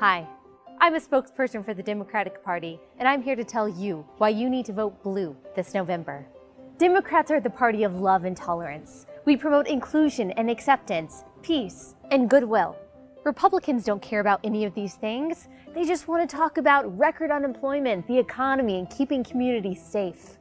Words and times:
Hi, 0.00 0.26
I'm 0.80 0.94
a 0.94 0.98
spokesperson 0.98 1.62
for 1.62 1.74
the 1.74 1.82
Democratic 1.82 2.42
Party, 2.42 2.80
and 2.98 3.06
I'm 3.06 3.20
here 3.20 3.36
to 3.36 3.44
tell 3.44 3.68
you 3.68 4.06
why 4.16 4.30
you 4.30 4.48
need 4.48 4.64
to 4.64 4.72
vote 4.72 5.02
blue 5.02 5.36
this 5.54 5.74
November. 5.74 6.26
Democrats 6.78 7.30
are 7.30 7.38
the 7.38 7.50
party 7.50 7.84
of 7.84 8.00
love 8.00 8.24
and 8.24 8.34
tolerance. 8.34 9.04
We 9.26 9.36
promote 9.36 9.68
inclusion 9.68 10.30
and 10.30 10.48
acceptance, 10.48 11.24
peace, 11.42 11.96
and 12.10 12.30
goodwill. 12.30 12.78
Republicans 13.24 13.84
don't 13.84 14.00
care 14.00 14.20
about 14.20 14.40
any 14.42 14.64
of 14.64 14.74
these 14.74 14.94
things. 14.94 15.48
They 15.74 15.84
just 15.84 16.08
want 16.08 16.26
to 16.26 16.34
talk 16.34 16.56
about 16.56 16.98
record 16.98 17.30
unemployment, 17.30 18.06
the 18.06 18.18
economy, 18.18 18.78
and 18.78 18.88
keeping 18.88 19.22
communities 19.22 19.84
safe. 19.84 20.38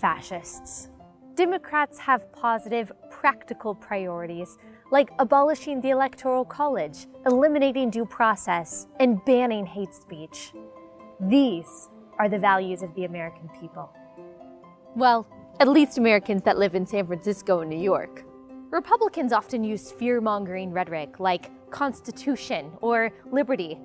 Fascists. 0.00 0.88
Democrats 1.36 2.00
have 2.00 2.32
positive, 2.32 2.90
practical 3.10 3.76
priorities 3.76 4.58
like 4.90 5.10
abolishing 5.18 5.80
the 5.80 5.90
Electoral 5.90 6.44
College, 6.44 7.06
eliminating 7.26 7.90
due 7.90 8.04
process, 8.04 8.86
and 8.98 9.24
banning 9.24 9.66
hate 9.66 9.94
speech. 9.94 10.52
These 11.20 11.88
are 12.18 12.28
the 12.28 12.38
values 12.38 12.82
of 12.82 12.94
the 12.94 13.04
American 13.04 13.48
people. 13.60 13.92
Well, 14.96 15.26
at 15.60 15.68
least 15.68 15.98
Americans 15.98 16.42
that 16.42 16.58
live 16.58 16.74
in 16.74 16.86
San 16.86 17.06
Francisco 17.06 17.60
and 17.60 17.70
New 17.70 17.78
York. 17.78 18.24
Republicans 18.70 19.32
often 19.32 19.62
use 19.62 19.92
fear 19.92 20.20
mongering 20.20 20.70
rhetoric 20.70 21.20
like 21.20 21.50
Constitution 21.70 22.70
or 22.80 23.10
liberty. 23.30 23.78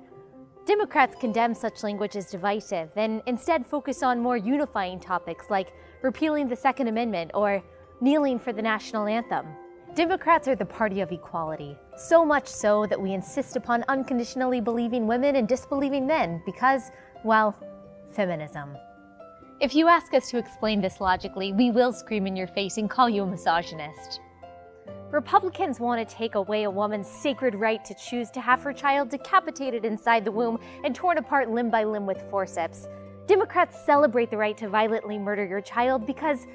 Democrats 0.64 1.16
condemn 1.20 1.54
such 1.54 1.82
language 1.82 2.16
as 2.16 2.30
divisive 2.30 2.90
and 2.96 3.22
instead 3.26 3.64
focus 3.64 4.02
on 4.02 4.20
more 4.20 4.36
unifying 4.36 4.98
topics 4.98 5.46
like 5.50 5.72
repealing 6.02 6.48
the 6.48 6.56
Second 6.56 6.88
Amendment 6.88 7.30
or 7.34 7.62
kneeling 8.00 8.38
for 8.38 8.52
the 8.52 8.62
national 8.62 9.06
anthem. 9.06 9.46
Democrats 9.96 10.46
are 10.46 10.54
the 10.54 10.62
party 10.62 11.00
of 11.00 11.10
equality, 11.10 11.74
so 11.96 12.22
much 12.22 12.46
so 12.46 12.84
that 12.84 13.00
we 13.00 13.14
insist 13.14 13.56
upon 13.56 13.82
unconditionally 13.88 14.60
believing 14.60 15.06
women 15.06 15.36
and 15.36 15.48
disbelieving 15.48 16.06
men 16.06 16.42
because, 16.44 16.90
well, 17.24 17.56
feminism. 18.10 18.76
If 19.58 19.74
you 19.74 19.88
ask 19.88 20.12
us 20.12 20.28
to 20.28 20.36
explain 20.36 20.82
this 20.82 21.00
logically, 21.00 21.54
we 21.54 21.70
will 21.70 21.94
scream 21.94 22.26
in 22.26 22.36
your 22.36 22.46
face 22.46 22.76
and 22.76 22.90
call 22.90 23.08
you 23.08 23.22
a 23.22 23.26
misogynist. 23.26 24.20
Republicans 25.10 25.80
want 25.80 26.06
to 26.06 26.14
take 26.14 26.34
away 26.34 26.64
a 26.64 26.70
woman's 26.70 27.08
sacred 27.08 27.54
right 27.54 27.82
to 27.86 27.94
choose 27.94 28.30
to 28.32 28.40
have 28.42 28.60
her 28.60 28.74
child 28.74 29.08
decapitated 29.08 29.86
inside 29.86 30.26
the 30.26 30.30
womb 30.30 30.60
and 30.84 30.94
torn 30.94 31.16
apart 31.16 31.48
limb 31.48 31.70
by 31.70 31.84
limb 31.84 32.04
with 32.04 32.22
forceps. 32.30 32.86
Democrats 33.26 33.82
celebrate 33.86 34.30
the 34.30 34.36
right 34.36 34.58
to 34.58 34.68
violently 34.68 35.16
murder 35.16 35.46
your 35.46 35.62
child 35.62 36.06
because 36.06 36.46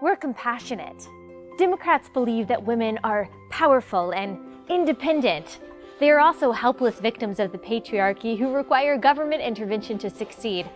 we're 0.00 0.16
compassionate. 0.16 1.06
Democrats 1.56 2.10
believe 2.10 2.48
that 2.48 2.62
women 2.62 2.98
are 3.02 3.30
powerful 3.48 4.10
and 4.10 4.38
independent. 4.68 5.60
They 5.98 6.10
are 6.10 6.20
also 6.20 6.52
helpless 6.52 7.00
victims 7.00 7.40
of 7.40 7.50
the 7.50 7.56
patriarchy 7.56 8.38
who 8.38 8.52
require 8.52 8.98
government 8.98 9.40
intervention 9.40 9.96
to 9.98 10.10
succeed. 10.10 10.68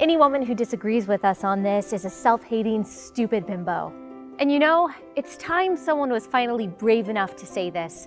Any 0.00 0.18
woman 0.18 0.42
who 0.42 0.54
disagrees 0.54 1.06
with 1.06 1.24
us 1.24 1.44
on 1.44 1.62
this 1.62 1.94
is 1.94 2.04
a 2.04 2.10
self-hating, 2.10 2.84
stupid 2.84 3.46
bimbo. 3.46 3.90
And 4.38 4.52
you 4.52 4.58
know, 4.58 4.90
it's 5.16 5.38
time 5.38 5.78
someone 5.78 6.10
was 6.10 6.26
finally 6.26 6.66
brave 6.66 7.08
enough 7.08 7.34
to 7.36 7.46
say 7.46 7.70
this. 7.70 8.06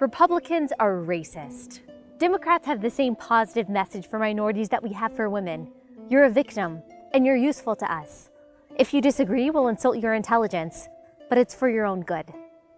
Republicans 0.00 0.72
are 0.80 0.94
racist. 0.94 1.80
Democrats 2.18 2.66
have 2.66 2.82
the 2.82 2.90
same 2.90 3.14
positive 3.14 3.68
message 3.68 4.08
for 4.08 4.18
minorities 4.18 4.68
that 4.70 4.82
we 4.82 4.92
have 4.92 5.14
for 5.14 5.30
women. 5.30 5.70
You're 6.08 6.24
a 6.24 6.30
victim, 6.30 6.82
and 7.14 7.24
you're 7.24 7.36
useful 7.36 7.76
to 7.76 7.90
us. 7.90 8.28
If 8.76 8.92
you 8.92 9.00
disagree, 9.00 9.50
we'll 9.50 9.68
insult 9.68 9.98
your 9.98 10.14
intelligence 10.14 10.88
but 11.30 11.38
it's 11.38 11.54
for 11.54 11.70
your 11.70 11.86
own 11.86 12.02
good. 12.02 12.26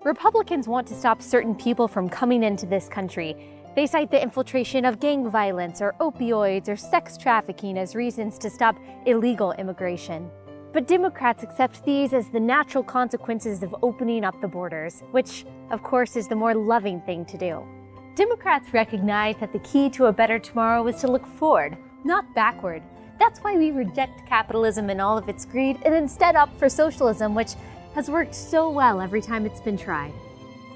Republicans 0.04 0.68
want 0.68 0.86
to 0.86 0.94
stop 0.94 1.22
certain 1.22 1.54
people 1.54 1.88
from 1.88 2.08
coming 2.08 2.44
into 2.44 2.66
this 2.66 2.88
country. 2.88 3.34
They 3.74 3.86
cite 3.86 4.10
the 4.10 4.22
infiltration 4.22 4.84
of 4.84 5.00
gang 5.00 5.30
violence 5.30 5.80
or 5.80 5.94
opioids 5.98 6.68
or 6.68 6.76
sex 6.76 7.16
trafficking 7.16 7.78
as 7.78 7.96
reasons 7.96 8.36
to 8.38 8.50
stop 8.50 8.76
illegal 9.06 9.52
immigration. 9.52 10.30
But 10.74 10.86
Democrats 10.86 11.42
accept 11.42 11.84
these 11.84 12.12
as 12.12 12.28
the 12.28 12.40
natural 12.40 12.84
consequences 12.84 13.62
of 13.62 13.74
opening 13.82 14.24
up 14.24 14.38
the 14.40 14.48
borders, 14.48 15.02
which, 15.12 15.46
of 15.70 15.82
course, 15.82 16.16
is 16.16 16.28
the 16.28 16.36
more 16.36 16.54
loving 16.54 17.00
thing 17.02 17.24
to 17.26 17.38
do. 17.38 17.62
Democrats 18.14 18.74
recognize 18.74 19.36
that 19.40 19.54
the 19.54 19.58
key 19.60 19.88
to 19.90 20.06
a 20.06 20.12
better 20.12 20.38
tomorrow 20.38 20.86
is 20.86 21.00
to 21.00 21.06
look 21.06 21.26
forward, 21.26 21.78
not 22.04 22.34
backward. 22.34 22.82
That's 23.18 23.40
why 23.40 23.56
we 23.56 23.70
reject 23.70 24.26
capitalism 24.26 24.90
and 24.90 25.00
all 25.00 25.16
of 25.16 25.28
its 25.28 25.46
greed 25.46 25.78
and 25.84 25.94
instead 25.94 26.36
opt 26.36 26.58
for 26.58 26.68
socialism, 26.68 27.34
which 27.34 27.54
has 27.94 28.10
worked 28.10 28.34
so 28.34 28.70
well 28.70 29.00
every 29.00 29.20
time 29.20 29.44
it's 29.44 29.60
been 29.60 29.76
tried. 29.76 30.12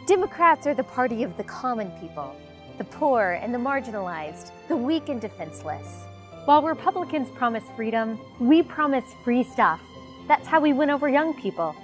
Democrats 0.07 0.67
are 0.67 0.75
the 0.75 0.85
party 0.85 1.23
of 1.23 1.37
the 1.37 1.45
common 1.45 1.91
people, 2.01 2.37
the 2.79 2.85
poor 2.85 3.41
and 3.43 3.53
the 3.53 3.59
marginalized, 3.59 4.51
the 4.69 4.77
weak 4.77 5.09
and 5.09 5.21
defenseless. 5.21 6.05
While 6.45 6.63
Republicans 6.63 7.29
promise 7.31 7.65
freedom, 7.75 8.21
we 8.39 8.63
promise 8.63 9.05
free 9.25 9.43
stuff. 9.43 9.81
That's 10.29 10.47
how 10.47 10.61
we 10.61 10.73
win 10.73 10.91
over 10.91 11.09
young 11.09 11.35
people. 11.35 11.75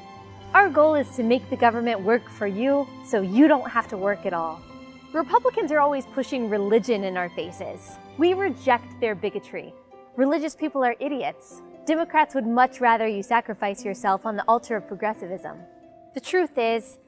Our 0.55 0.69
goal 0.69 0.95
is 0.95 1.09
to 1.17 1.23
make 1.23 1.49
the 1.49 1.57
government 1.57 2.01
work 2.01 2.29
for 2.29 2.47
you 2.47 2.87
so 3.07 3.23
you 3.23 3.49
don't 3.49 3.69
have 3.71 3.89
to 3.89 3.97
work 3.97 4.27
at 4.27 4.35
all. 4.35 4.61
Republicans 5.13 5.73
are 5.73 5.81
always 5.81 6.07
pushing 6.07 6.49
religion 6.49 7.05
in 7.05 7.17
our 7.17 7.31
faces. 7.31 7.97
We 8.19 8.35
reject 8.35 9.01
their 9.01 9.15
bigotry. 9.15 9.75
Religious 10.17 10.55
people 10.55 10.85
are 10.85 10.95
idiots. 11.01 11.63
Democrats 11.85 12.33
would 12.37 12.47
much 12.47 12.81
rather 12.81 13.09
you 13.09 13.25
sacrifice 13.25 13.85
yourself 13.85 14.25
on 14.25 14.37
the 14.37 14.45
altar 14.47 14.77
of 14.77 14.87
progressivism. 14.87 15.59
The 16.15 16.21
truth 16.21 16.57
is, 16.57 16.99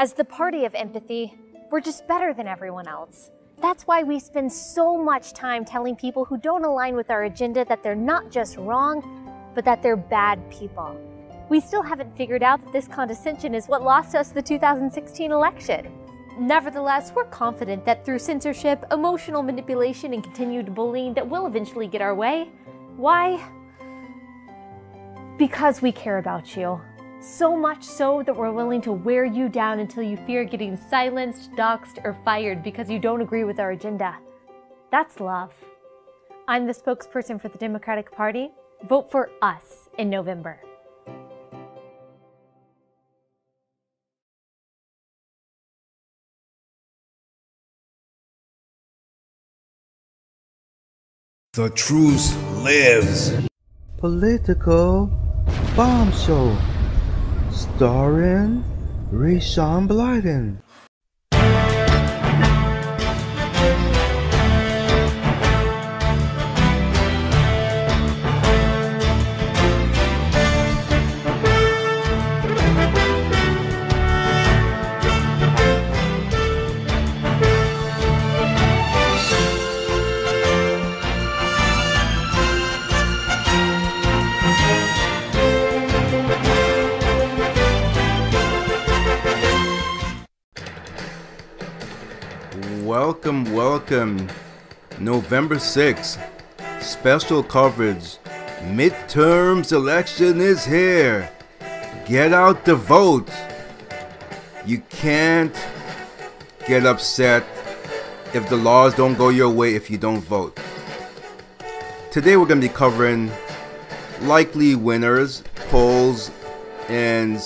as 0.00 0.12
the 0.12 0.24
party 0.24 0.64
of 0.64 0.74
empathy, 0.74 1.38
we're 1.70 1.80
just 1.80 2.08
better 2.08 2.34
than 2.34 2.48
everyone 2.48 2.88
else. 2.88 3.30
That's 3.62 3.84
why 3.84 4.02
we 4.02 4.18
spend 4.18 4.52
so 4.52 4.98
much 4.98 5.34
time 5.34 5.64
telling 5.64 5.94
people 5.94 6.24
who 6.24 6.36
don't 6.36 6.64
align 6.64 6.96
with 6.96 7.10
our 7.10 7.24
agenda 7.24 7.64
that 7.66 7.84
they're 7.84 7.94
not 7.94 8.32
just 8.32 8.56
wrong, 8.56 9.52
but 9.54 9.64
that 9.66 9.84
they're 9.84 9.96
bad 9.96 10.50
people. 10.50 10.98
We 11.48 11.60
still 11.60 11.82
haven't 11.82 12.16
figured 12.16 12.42
out 12.42 12.60
that 12.64 12.72
this 12.72 12.88
condescension 12.88 13.54
is 13.54 13.66
what 13.66 13.82
lost 13.82 14.16
us 14.16 14.30
the 14.30 14.42
2016 14.42 15.30
election. 15.30 15.92
Nevertheless, 16.40 17.12
we're 17.14 17.26
confident 17.26 17.84
that 17.84 18.04
through 18.04 18.18
censorship, 18.18 18.84
emotional 18.90 19.44
manipulation, 19.44 20.12
and 20.12 20.24
continued 20.24 20.74
bullying 20.74 21.14
that 21.14 21.28
we'll 21.28 21.46
eventually 21.46 21.86
get 21.86 22.00
our 22.00 22.16
way. 22.16 22.50
Why? 22.96 23.40
Because 25.38 25.82
we 25.82 25.90
care 25.92 26.18
about 26.18 26.56
you. 26.56 26.80
So 27.20 27.56
much 27.56 27.82
so 27.82 28.22
that 28.24 28.36
we're 28.36 28.52
willing 28.52 28.80
to 28.82 28.92
wear 28.92 29.24
you 29.24 29.48
down 29.48 29.80
until 29.80 30.02
you 30.02 30.16
fear 30.18 30.44
getting 30.44 30.76
silenced, 30.76 31.50
doxxed, 31.52 32.04
or 32.04 32.16
fired 32.24 32.62
because 32.62 32.90
you 32.90 32.98
don't 32.98 33.20
agree 33.20 33.44
with 33.44 33.58
our 33.58 33.70
agenda. 33.70 34.16
That's 34.90 35.20
love. 35.20 35.52
I'm 36.46 36.66
the 36.66 36.74
spokesperson 36.74 37.40
for 37.40 37.48
the 37.48 37.58
Democratic 37.58 38.12
Party. 38.12 38.50
Vote 38.86 39.10
for 39.10 39.30
us 39.40 39.88
in 39.98 40.10
November. 40.10 40.60
The 51.54 51.70
truth 51.70 52.36
lives. 52.64 53.32
Political 54.04 55.06
bombshell 55.74 56.52
starring 57.50 58.62
Rayshawn 59.10 59.88
Blyden. 59.88 60.63
Welcome, 92.94 93.52
welcome. 93.52 94.28
November 95.00 95.56
6th, 95.56 96.16
special 96.80 97.42
coverage. 97.42 98.18
Midterms 98.60 99.72
election 99.72 100.40
is 100.40 100.64
here. 100.64 101.28
Get 102.06 102.32
out 102.32 102.64
the 102.64 102.76
vote. 102.76 103.32
You 104.64 104.78
can't 104.90 105.56
get 106.68 106.86
upset 106.86 107.44
if 108.32 108.48
the 108.48 108.56
laws 108.56 108.94
don't 108.94 109.18
go 109.18 109.30
your 109.30 109.50
way 109.50 109.74
if 109.74 109.90
you 109.90 109.98
don't 109.98 110.20
vote. 110.20 110.56
Today 112.12 112.36
we're 112.36 112.46
going 112.46 112.60
to 112.60 112.68
be 112.68 112.72
covering 112.72 113.28
likely 114.20 114.76
winners, 114.76 115.42
polls, 115.68 116.30
and 116.88 117.42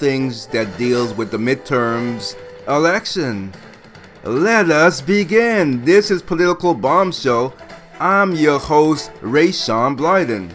things 0.00 0.48
that 0.48 0.76
deals 0.76 1.14
with 1.14 1.30
the 1.30 1.38
midterms 1.38 2.34
election 2.66 3.52
let 4.26 4.70
us 4.70 5.00
begin. 5.00 5.84
This 5.84 6.10
is 6.10 6.20
Political 6.20 6.74
Bombshell. 6.74 7.54
I'm 8.00 8.32
your 8.32 8.58
host, 8.58 9.12
Rayshawn 9.20 9.96
Blyden. 9.96 10.50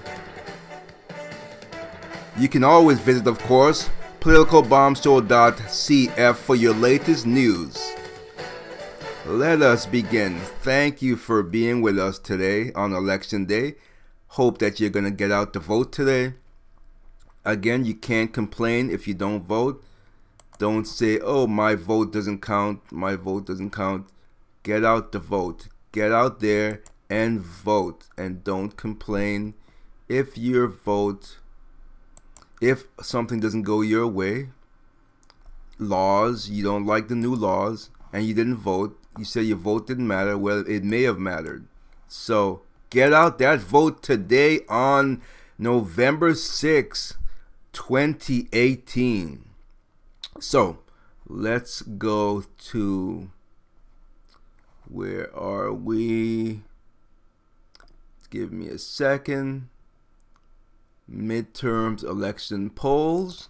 You 2.37 2.49
can 2.49 2.65
always 2.65 2.99
visit, 2.99 3.27
of 3.27 3.39
course, 3.39 3.89
politicalbombshell.cf 4.19 6.35
for 6.35 6.57
your 6.57 6.73
latest 6.73 7.25
news. 7.25 7.93
Let 9.25 9.61
us 9.61 9.85
begin. 9.85 10.39
Thank 10.39 11.01
you 11.01 11.15
for 11.15 11.41
being 11.41 11.81
with 11.81 11.97
us 11.97 12.19
today 12.19 12.73
on 12.73 12.91
Election 12.91 13.45
Day. 13.45 13.75
Hope 14.27 14.57
that 14.57 14.81
you're 14.81 14.89
going 14.89 15.05
to 15.05 15.11
get 15.11 15.31
out 15.31 15.53
to 15.53 15.59
vote 15.59 15.93
today. 15.93 16.33
Again, 17.45 17.85
you 17.85 17.95
can't 17.95 18.33
complain 18.33 18.89
if 18.89 19.07
you 19.07 19.13
don't 19.13 19.45
vote. 19.45 19.81
Don't 20.61 20.85
say, 20.85 21.19
oh, 21.19 21.47
my 21.47 21.73
vote 21.73 22.13
doesn't 22.13 22.43
count, 22.43 22.91
my 22.91 23.15
vote 23.15 23.47
doesn't 23.47 23.71
count. 23.71 24.05
Get 24.61 24.85
out 24.85 25.11
to 25.11 25.17
vote. 25.17 25.69
Get 25.91 26.11
out 26.11 26.39
there 26.39 26.83
and 27.09 27.39
vote. 27.41 28.09
And 28.15 28.43
don't 28.43 28.77
complain 28.77 29.55
if 30.07 30.37
your 30.37 30.67
vote, 30.67 31.39
if 32.61 32.83
something 33.01 33.39
doesn't 33.39 33.63
go 33.63 33.81
your 33.81 34.05
way, 34.05 34.49
laws, 35.79 36.47
you 36.47 36.63
don't 36.63 36.85
like 36.85 37.07
the 37.07 37.15
new 37.15 37.33
laws, 37.33 37.89
and 38.13 38.23
you 38.23 38.35
didn't 38.35 38.57
vote, 38.57 38.99
you 39.17 39.25
say 39.25 39.41
your 39.41 39.57
vote 39.57 39.87
didn't 39.87 40.07
matter. 40.07 40.37
Well, 40.37 40.63
it 40.67 40.83
may 40.83 41.01
have 41.01 41.17
mattered. 41.17 41.65
So 42.07 42.61
get 42.91 43.13
out 43.13 43.39
that 43.39 43.61
vote 43.61 44.03
today 44.03 44.59
on 44.69 45.23
November 45.57 46.35
6, 46.35 47.17
2018. 47.73 49.50
So 50.41 50.79
let's 51.27 51.83
go 51.83 52.43
to 52.71 53.29
where 54.89 55.33
are 55.37 55.71
we? 55.71 56.61
Give 58.31 58.51
me 58.51 58.67
a 58.69 58.79
second. 58.79 59.69
Midterms 61.09 62.03
election 62.03 62.71
polls. 62.71 63.49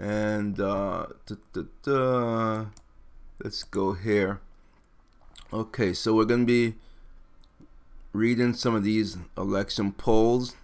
And 0.00 0.58
uh, 0.58 1.06
let's 3.40 3.62
go 3.62 3.92
here. 3.92 4.40
Okay, 5.52 5.92
so 5.94 6.12
we're 6.12 6.24
going 6.24 6.44
to 6.44 6.46
be 6.46 6.74
reading 8.12 8.52
some 8.52 8.74
of 8.74 8.82
these 8.82 9.16
election 9.36 9.92
polls. 9.92 10.56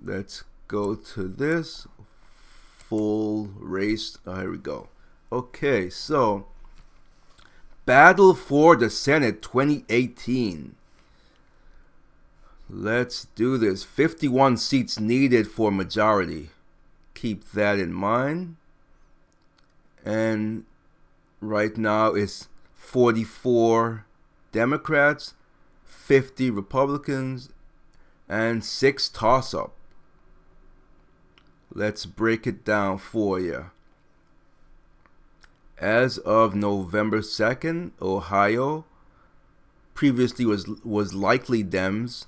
Let's 0.00 0.44
go 0.68 0.94
to 0.94 1.26
this 1.26 1.88
full 2.88 3.50
race. 3.58 4.16
Oh, 4.26 4.40
here 4.40 4.50
we 4.50 4.58
go. 4.58 4.88
Okay, 5.30 5.90
so 5.90 6.46
Battle 7.88 8.34
for 8.34 8.76
the 8.76 8.90
Senate 8.90 9.40
2018. 9.40 10.74
Let's 12.68 13.28
do 13.34 13.56
this. 13.56 13.82
51 13.82 14.58
seats 14.58 15.00
needed 15.00 15.48
for 15.48 15.72
majority. 15.72 16.50
Keep 17.14 17.52
that 17.52 17.78
in 17.78 17.94
mind. 17.94 18.56
And 20.04 20.64
right 21.40 21.78
now 21.78 22.08
it's 22.08 22.48
44 22.74 24.04
Democrats, 24.52 25.32
50 25.86 26.50
Republicans, 26.50 27.48
and 28.28 28.62
6 28.62 29.08
toss 29.08 29.54
up. 29.54 29.77
Let's 31.72 32.06
break 32.06 32.46
it 32.46 32.64
down 32.64 32.98
for 32.98 33.38
you. 33.38 33.70
As 35.78 36.18
of 36.18 36.54
November 36.54 37.20
2nd, 37.20 37.92
Ohio 38.02 38.84
previously 39.94 40.44
was 40.44 40.66
was 40.84 41.14
likely 41.14 41.62
Dems. 41.62 42.26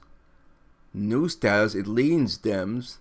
New 0.93 1.29
status, 1.29 1.75
it 1.75 1.87
leans 1.87 2.39
Dems. 2.39 2.99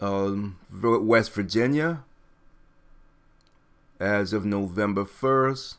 Um, 0.00 0.58
West 0.82 1.32
Virginia, 1.32 2.04
as 3.98 4.32
of 4.32 4.46
November 4.46 5.04
1st. 5.04 5.76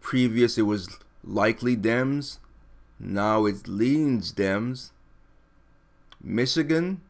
Previous, 0.00 0.56
it 0.56 0.62
was 0.62 0.98
likely 1.22 1.76
Dems. 1.76 2.38
Now 2.98 3.44
it 3.44 3.68
leans 3.68 4.32
Dems. 4.32 4.90
Michigan, 6.22 7.00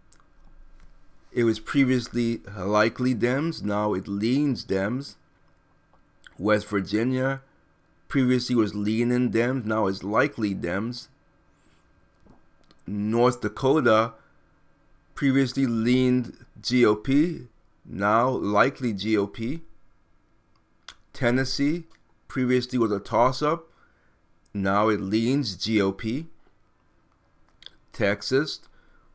it 1.32 1.44
was 1.44 1.60
previously 1.60 2.40
likely 2.56 3.14
Dems, 3.14 3.62
now 3.62 3.94
it 3.94 4.06
leans 4.08 4.64
Dems. 4.64 5.16
West 6.38 6.66
Virginia, 6.68 7.42
previously 8.08 8.54
was 8.54 8.74
leaning 8.74 9.30
Dems, 9.30 9.64
now 9.64 9.86
it's 9.86 10.02
likely 10.02 10.54
Dems. 10.54 11.08
North 12.86 13.40
Dakota, 13.40 14.14
previously 15.14 15.66
leaned 15.66 16.46
GOP, 16.60 17.46
now 17.84 18.28
likely 18.28 18.92
GOP. 18.94 19.60
Tennessee, 21.12 21.84
previously 22.26 22.78
was 22.78 22.92
a 22.92 23.00
toss 23.00 23.42
up, 23.42 23.68
now 24.54 24.88
it 24.88 25.00
leans 25.00 25.56
GOP. 25.56 26.26
Texas, 27.92 28.60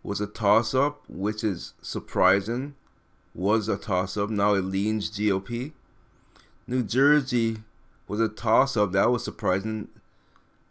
was 0.06 0.22
a 0.22 0.28
toss 0.28 0.76
up, 0.76 1.02
which 1.10 1.44
is 1.44 1.74
surprising. 1.82 2.76
Was 3.34 3.68
a 3.68 3.76
toss 3.76 4.16
up. 4.16 4.30
Now 4.30 4.54
it 4.54 4.62
leans 4.62 5.10
GOP. 5.10 5.74
New 6.68 6.84
Jersey 6.84 7.58
was 8.08 8.22
a 8.22 8.30
toss 8.30 8.78
up. 8.78 8.92
That 8.92 9.10
was 9.10 9.24
surprising. 9.24 9.88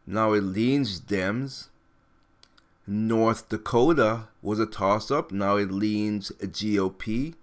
Now 0.06 0.32
it 0.34 0.42
leans 0.42 1.00
Dems. 1.00 1.69
North 2.86 3.48
Dakota 3.48 4.28
was 4.40 4.60
a 4.60 4.66
toss 4.66 5.10
up. 5.10 5.32
Now 5.32 5.56
it 5.56 5.72
leans 5.72 6.31
GOP. 6.40 7.34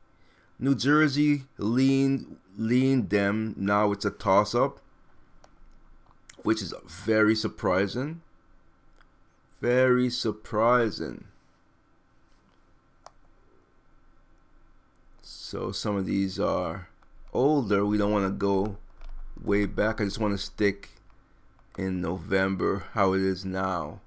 New 0.60 0.76
Jersey 0.76 1.44
leaned 1.58 2.38
leaned 2.58 3.10
Dem. 3.10 3.54
Now 3.58 3.92
it's 3.92 4.06
a 4.06 4.12
toss 4.12 4.56
up, 4.56 4.80
which 6.44 6.62
is 6.62 6.74
very 6.88 7.36
surprising. 7.36 8.22
Very 9.60 10.10
surprising. 10.10 11.26
So 15.52 15.74
some 15.74 15.98
of 15.98 16.06
these 16.06 16.40
are 16.40 16.88
older. 17.34 17.86
We 17.86 17.98
don't 17.98 18.14
want 18.14 18.26
to 18.26 18.32
go 18.32 18.78
way 19.44 19.66
back. 19.66 20.00
I 20.00 20.06
just 20.06 20.18
want 20.18 20.34
to 20.34 20.38
stick 20.38 20.92
in 21.78 22.00
November 22.00 22.86
how 22.94 23.12
it 23.12 23.20
is 23.20 23.44
now. 23.44 24.00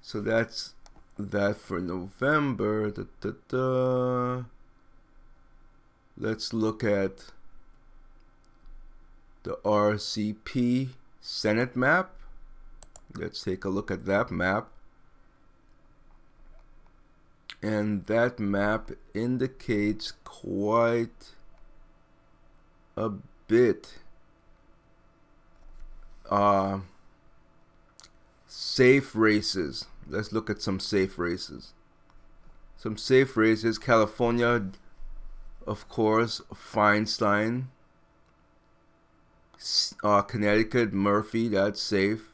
So 0.00 0.22
that's 0.22 0.72
that 1.18 1.58
for 1.58 1.78
November. 1.78 2.90
Da, 2.90 3.02
da, 3.20 3.32
da. 3.48 4.44
Let's 6.16 6.54
look 6.54 6.82
at 6.82 7.26
the 9.42 9.56
RCP 9.62 10.88
Senate 11.20 11.76
map. 11.76 12.12
Let's 13.14 13.44
take 13.44 13.66
a 13.66 13.68
look 13.68 13.90
at 13.90 14.06
that 14.06 14.30
map 14.30 14.70
and 17.62 18.06
that 18.06 18.38
map 18.38 18.90
indicates 19.14 20.12
quite 20.24 21.32
a 22.96 23.10
bit 23.48 23.98
uh, 26.30 26.80
safe 28.46 29.14
races. 29.14 29.86
Let's 30.08 30.32
look 30.32 30.50
at 30.50 30.62
some 30.62 30.80
safe 30.80 31.18
races. 31.18 31.72
Some 32.76 32.96
safe 32.96 33.36
races 33.36 33.78
California 33.78 34.66
of 35.66 35.88
course 35.88 36.40
Feinstein 36.54 37.64
uh, 40.04 40.22
Connecticut 40.22 40.92
Murphy 40.92 41.48
that's 41.48 41.80
safe. 41.80 42.32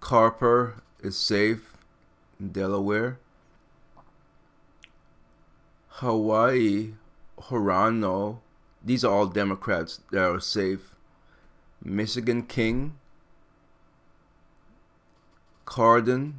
Carper 0.00 0.82
is 1.02 1.16
safe 1.16 1.67
Delaware, 2.44 3.18
Hawaii, 5.88 6.92
Hirono, 7.38 8.38
these 8.84 9.04
are 9.04 9.12
all 9.12 9.26
Democrats 9.26 10.00
that 10.12 10.24
are 10.24 10.40
safe. 10.40 10.94
Michigan 11.82 12.42
King, 12.42 12.98
Cardin, 15.66 16.34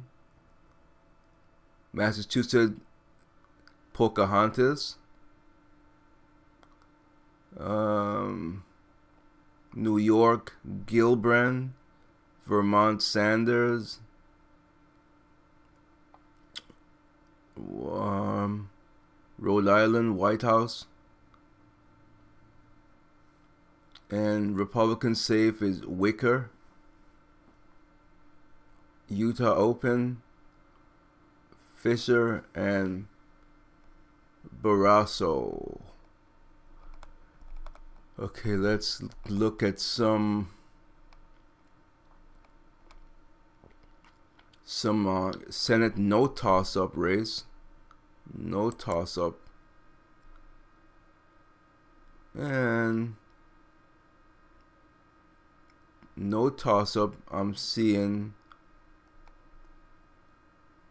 Massachusetts 1.92 2.80
Pocahontas, 3.92 4.96
um, 7.58 8.64
New 9.74 9.98
York 9.98 10.54
Gillibrand, 10.86 11.70
Vermont 12.46 13.02
Sanders, 13.02 14.00
Rhode 19.38 19.68
Island 19.68 20.16
Whitehouse. 20.16 20.86
And 24.10 24.56
Republican 24.56 25.14
safe 25.14 25.62
is 25.62 25.86
Wicker. 25.86 26.50
Utah 29.08 29.54
Open, 29.54 30.22
Fischer, 31.76 32.44
and 32.54 33.06
Barrasso. 34.62 35.80
Okay, 38.18 38.56
let's 38.56 39.02
look 39.28 39.62
at 39.62 39.80
some 39.80 40.50
some 44.64 45.06
uh, 45.06 45.32
Senate 45.48 45.96
no 45.96 46.26
toss-up 46.28 46.92
race, 46.94 47.44
no 48.36 48.70
toss-up, 48.70 49.38
and 52.34 53.16
no 56.16 56.50
toss-up. 56.50 57.16
I'm 57.30 57.54
seeing 57.54 58.34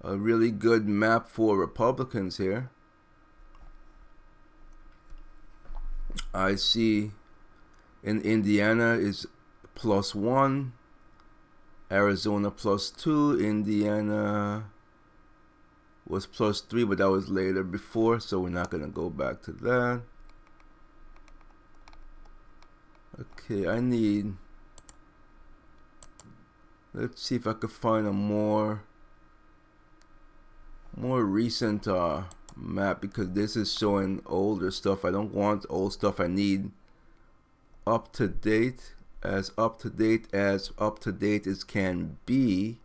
a 0.02 0.18
really 0.18 0.52
good 0.52 0.88
map 0.88 1.28
for 1.28 1.58
Republicans 1.58 2.38
here. 2.38 2.72
I 6.34 6.56
see 6.56 7.12
in 8.04 8.22
Indiana 8.22 8.94
is 8.94 9.28
plus 9.76 10.16
one, 10.16 10.74
Arizona 11.92 12.52
plus 12.52 12.90
two, 12.90 13.40
Indiana 13.40 14.72
was 16.10 16.26
plus 16.26 16.60
three, 16.60 16.84
but 16.84 16.98
that 16.98 17.10
was 17.10 17.30
later 17.30 17.64
before, 17.64 18.20
so 18.20 18.40
we're 18.40 18.50
not 18.50 18.72
going 18.72 18.84
to 18.84 18.90
go 18.90 19.10
back 19.10 19.42
to 19.44 19.52
that. 19.52 20.02
Okay, 23.20 23.68
I 23.68 23.80
need, 23.80 24.34
let's 26.94 27.22
see 27.22 27.36
if 27.36 27.46
I 27.46 27.54
could 27.54 27.72
find 27.72 28.08
a 28.08 28.14
more, 28.14 28.84
more 30.98 31.24
recent 31.24 31.88
uh, 31.88 32.24
map 32.56 33.02
because 33.02 33.32
this 33.32 33.56
is 33.56 33.72
showing 33.72 34.22
older 34.26 34.72
stuff. 34.72 35.06
I 35.06 35.12
don't 35.12 35.34
want 35.34 35.66
old 35.70 35.94
stuff. 35.94 36.20
I 36.20 36.28
need 36.28 36.72
up 37.86 38.14
to 38.14 38.28
date, 38.28 38.94
as 39.22 39.52
up 39.58 39.80
to 39.82 39.90
date 39.90 40.28
as 40.34 40.72
up 40.80 41.00
to 41.00 41.12
date 41.12 41.46
as 41.46 41.64
can 41.64 42.18
be. 42.26 42.80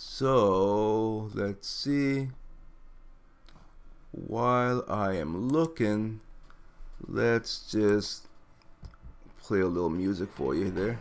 So 0.00 1.28
let's 1.34 1.66
see. 1.66 2.28
While 4.12 4.84
I 4.88 5.14
am 5.14 5.48
looking, 5.48 6.20
let's 7.08 7.68
just 7.68 8.28
play 9.42 9.58
a 9.58 9.66
little 9.66 9.90
music 9.90 10.30
for 10.30 10.54
you 10.54 10.70
there. 10.70 11.00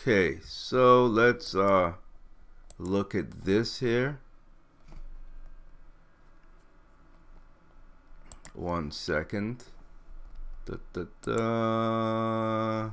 Okay, 0.00 0.38
so 0.42 1.04
let's 1.04 1.54
uh, 1.54 1.92
look 2.78 3.14
at 3.14 3.44
this 3.44 3.80
here. 3.80 4.18
One 8.54 8.92
second. 8.92 9.64
Da, 10.64 10.76
da, 10.94 11.04
da. 11.20 12.90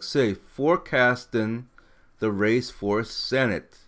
Say 0.00 0.34
forecasting 0.34 1.68
the 2.20 2.30
race 2.30 2.70
for 2.70 3.02
Senate. 3.02 3.78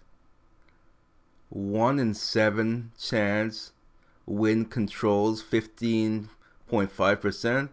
One 1.49 2.01
in 2.01 2.15
seven 2.15 2.91
chance 2.99 3.71
win 4.27 4.65
controls 4.65 5.43
15 5.43 6.29
0.5%. 6.71 7.71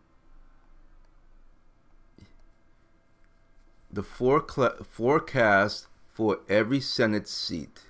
the 3.92 4.02
forecast 4.02 5.86
for 6.12 6.40
every 6.48 6.80
Senate 6.80 7.28
seat, 7.28 7.80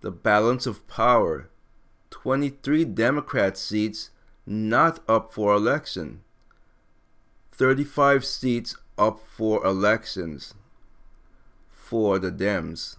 the 0.00 0.10
balance 0.10 0.66
of 0.66 0.86
power, 0.86 1.48
23 2.10 2.84
Democrat 2.84 3.56
seats 3.56 4.10
not 4.46 5.00
up 5.08 5.32
for 5.32 5.54
election. 5.54 6.20
35 7.56 8.22
seats 8.22 8.76
up 8.98 9.18
for 9.18 9.64
elections 9.64 10.52
for 11.70 12.18
the 12.18 12.30
Dems. 12.30 12.96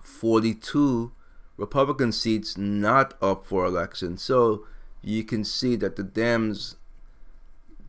42 0.00 1.10
Republican 1.56 2.12
seats 2.12 2.56
not 2.56 3.14
up 3.20 3.44
for 3.44 3.64
election. 3.64 4.16
So 4.18 4.66
you 5.02 5.24
can 5.24 5.44
see 5.44 5.74
that 5.76 5.96
the 5.96 6.04
Dems 6.04 6.76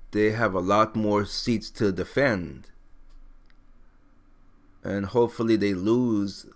they 0.09 0.31
have 0.31 0.55
a 0.55 0.59
lot 0.59 0.95
more 0.95 1.25
seats 1.25 1.69
to 1.71 1.91
defend. 1.91 2.69
And 4.83 5.07
hopefully 5.07 5.57
they 5.57 5.75
lose 5.75 6.47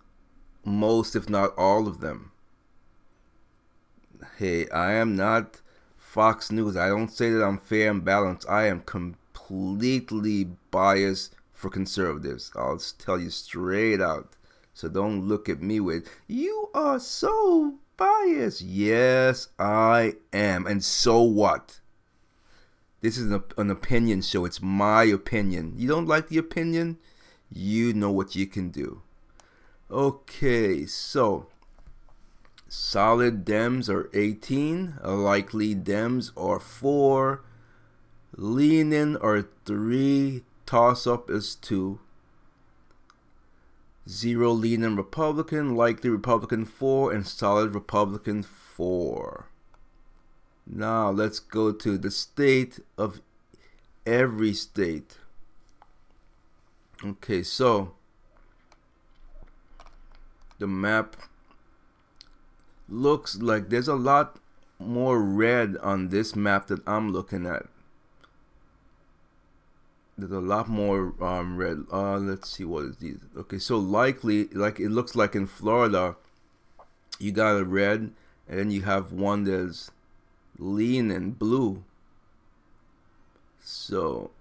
most 0.66 1.16
if 1.16 1.30
not 1.30 1.54
all 1.58 1.88
of 1.88 2.00
them. 2.00 2.32
Hey, 4.38 4.68
I 4.70 4.94
am 4.94 5.16
not 5.16 5.62
Fox 6.10 6.52
News. 6.52 6.76
I 6.76 6.88
don't 6.88 7.12
say 7.12 7.30
that 7.30 7.44
I'm 7.44 7.60
fair 7.60 7.92
and 7.92 8.04
balanced. 8.04 8.50
I 8.50 8.66
am 8.66 8.82
completely 8.82 10.46
biased 10.72 11.36
for 11.54 11.70
conservatives. 11.70 12.52
I'll 12.56 12.80
tell 12.80 13.20
you 13.20 13.30
straight 13.30 14.02
out. 14.02 14.36
So 14.74 14.90
don't 14.90 15.28
look 15.28 15.48
at 15.48 15.62
me 15.62 15.80
with, 15.80 16.10
you 16.26 16.72
are 16.74 17.00
so 17.00 17.76
biased. 17.96 18.62
Yes, 18.62 19.50
I 19.60 20.16
am. 20.34 20.66
And 20.66 20.84
so 20.84 21.22
what? 21.22 21.80
This 23.02 23.16
is 23.16 23.32
an, 23.32 23.44
an 23.56 23.70
opinion 23.70 24.24
show. 24.24 24.46
It's 24.46 24.64
my 24.64 25.04
opinion. 25.04 25.76
You 25.78 25.88
don't 25.88 26.08
like 26.08 26.30
the 26.30 26.40
opinion? 26.40 26.98
You 27.52 27.94
know 27.94 28.10
what 28.10 28.36
you 28.36 28.48
can 28.48 28.72
do. 28.72 29.04
Okay, 29.92 30.88
so 30.88 31.50
Solid 32.72 33.46
Dems 33.46 33.90
are 33.90 34.12
18. 34.14 35.00
Likely 35.04 35.74
Dems 35.74 36.32
are 36.38 36.60
4. 36.60 37.42
Leaning 38.38 39.18
are 39.18 39.42
3. 39.66 40.44
Toss 40.68 41.08
up 41.08 41.32
is 41.32 41.56
2. 41.56 42.00
Zero 44.08 44.52
leaning 44.52 44.96
Republican, 44.96 45.76
likely 45.76 46.12
Republican 46.12 46.64
4, 46.64 47.12
and 47.12 47.28
solid 47.28 47.74
Republican 47.74 48.44
4. 48.44 49.50
Now 50.68 51.10
let's 51.10 51.40
go 51.40 51.72
to 51.72 51.98
the 51.98 52.12
state 52.12 52.80
of 52.98 53.22
every 54.06 54.54
state. 54.54 55.18
Okay, 57.04 57.42
so 57.42 57.94
the 60.60 60.68
map 60.68 61.16
looks 62.90 63.38
like 63.38 63.70
there's 63.70 63.88
a 63.88 63.96
lot 63.96 64.38
more 64.80 65.22
red 65.22 65.78
on 65.82 66.10
this 66.10 66.36
map 66.36 66.68
that 66.68 66.88
I'm 66.88 67.12
looking 67.12 67.46
at. 67.46 67.66
there's 70.18 70.32
a 70.32 70.40
lot 70.40 70.68
more 70.68 71.14
um, 71.22 71.58
red. 71.58 71.86
Uh, 71.92 72.18
let's 72.18 72.50
see 72.50 72.66
what 72.66 72.86
is 72.86 72.98
these. 72.98 73.20
Okay, 73.38 73.60
so 73.60 73.78
likely, 73.78 74.46
like 74.50 74.80
it 74.80 74.90
looks 74.90 75.16
like 75.16 75.36
in 75.36 75.48
Florida, 75.48 76.16
you 77.20 77.32
got 77.32 77.58
a 77.58 77.64
red, 77.64 78.12
and 78.48 78.60
then 78.60 78.72
you 78.72 78.82
have 78.82 79.12
one 79.12 79.46
that's 79.46 79.92
lean 80.58 81.10
and 81.12 81.40
blue. 81.40 81.84
So 83.62 84.32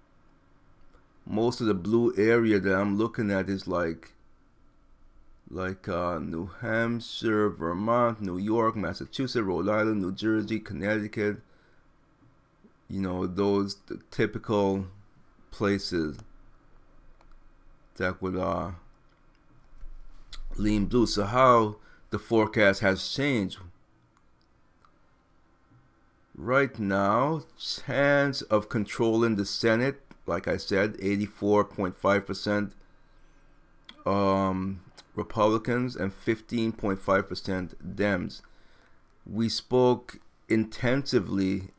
most 1.26 1.60
of 1.60 1.66
the 1.66 1.74
blue 1.74 2.12
area 2.16 2.58
that 2.58 2.74
I'm 2.74 2.96
looking 2.96 3.30
at 3.30 3.48
is 3.48 3.68
like 3.68 4.12
like 5.50 5.88
uh, 5.88 6.18
New 6.18 6.50
Hampshire, 6.60 7.48
Vermont, 7.48 8.20
New 8.20 8.38
York, 8.38 8.76
Massachusetts, 8.76 9.42
Rhode 9.42 9.68
Island, 9.68 10.02
New 10.02 10.12
Jersey, 10.12 10.60
Connecticut. 10.60 11.38
You 12.88 13.00
know 13.00 13.26
those 13.26 13.76
typical 14.10 14.86
places 15.50 16.18
that 17.96 18.20
would 18.22 18.36
uh, 18.36 18.72
lean 20.56 20.86
blue. 20.86 21.06
So 21.06 21.24
how 21.24 21.76
the 22.10 22.18
forecast 22.18 22.80
has 22.80 23.08
changed 23.08 23.58
right 26.34 26.78
now, 26.78 27.42
chance 27.58 28.42
of 28.42 28.68
controlling 28.68 29.36
the 29.36 29.44
Senate, 29.44 30.00
like 30.26 30.48
I 30.48 30.56
said, 30.56 30.94
84.5% 30.98 32.72
um, 34.06 34.80
Republicans 35.18 35.96
and 35.96 36.12
15.5% 36.12 37.75
Dems. 37.84 38.40
We 39.26 39.48
spoke 39.48 40.20
intensively 40.48 41.70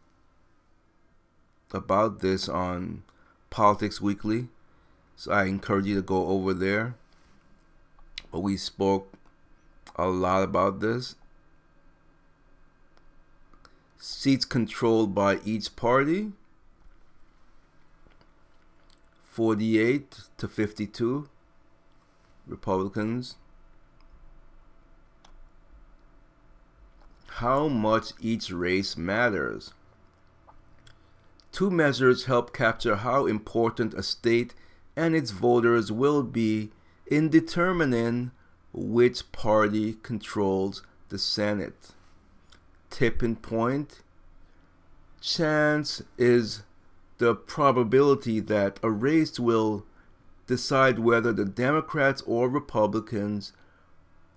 about 1.72 2.20
this 2.20 2.50
on 2.50 3.04
Politics 3.50 4.02
Weekly, 4.02 4.50
so 5.16 5.32
I 5.32 5.46
encourage 5.46 5.86
you 5.86 5.96
to 5.96 6.02
go 6.02 6.28
over 6.28 6.54
there. 6.54 6.96
But 8.30 8.42
we 8.42 8.58
spoke 8.58 9.14
a 9.96 10.08
lot 10.08 10.44
about 10.44 10.82
this 10.82 11.16
seats 13.98 14.46
controlled 14.46 15.14
by 15.14 15.40
each 15.44 15.76
party 15.76 16.32
48 19.24 20.20
to 20.38 20.48
52 20.48 21.30
Republicans. 22.50 23.36
How 27.28 27.68
much 27.68 28.12
each 28.20 28.52
race 28.52 28.98
matters. 28.98 29.74
Two 31.52 31.72
measures 31.72 32.26
help 32.26 32.54
capture 32.54 32.98
how 32.98 33.26
important 33.26 33.94
a 33.94 34.04
state 34.04 34.54
and 34.96 35.16
its 35.16 35.32
voters 35.32 35.92
will 35.92 36.24
be 36.24 36.72
in 37.08 37.30
determining 37.30 38.32
which 38.74 39.32
party 39.32 39.98
controls 40.04 40.84
the 41.10 41.18
Senate 41.18 41.94
tipping 42.90 43.36
point. 43.36 44.02
Chance 45.22 46.02
is 46.18 46.64
the 47.18 47.36
probability 47.36 48.40
that 48.40 48.80
a 48.82 48.90
race 48.90 49.40
will 49.40 49.86
decide 50.50 50.98
whether 50.98 51.32
the 51.32 51.46
Democrats 51.46 52.24
or 52.26 52.50
Republicans 52.50 53.54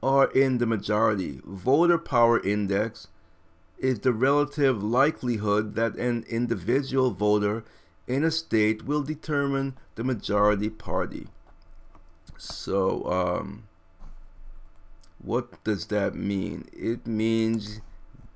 are 0.02 0.26
in 0.32 0.58
the 0.58 0.66
majority. 0.66 1.40
Voter 1.42 1.96
power 1.96 2.38
index 2.44 3.08
is 3.78 4.00
the 4.00 4.12
relative 4.12 4.82
likelihood 4.82 5.74
that 5.74 5.94
an 5.96 6.22
individual 6.28 7.12
voter 7.12 7.64
in 8.06 8.24
a 8.24 8.30
state 8.30 8.84
will 8.84 9.02
determine 9.02 9.74
the 9.94 10.04
majority 10.04 10.68
party. 10.68 11.28
So, 12.36 13.10
um, 13.10 13.68
what 15.18 15.64
does 15.64 15.86
that 15.86 16.14
mean? 16.14 16.68
It 16.74 17.06
means 17.06 17.80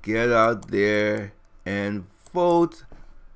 get 0.00 0.33
out 0.33 0.70
there 0.70 1.35
and 1.66 2.07
vote 2.33 2.85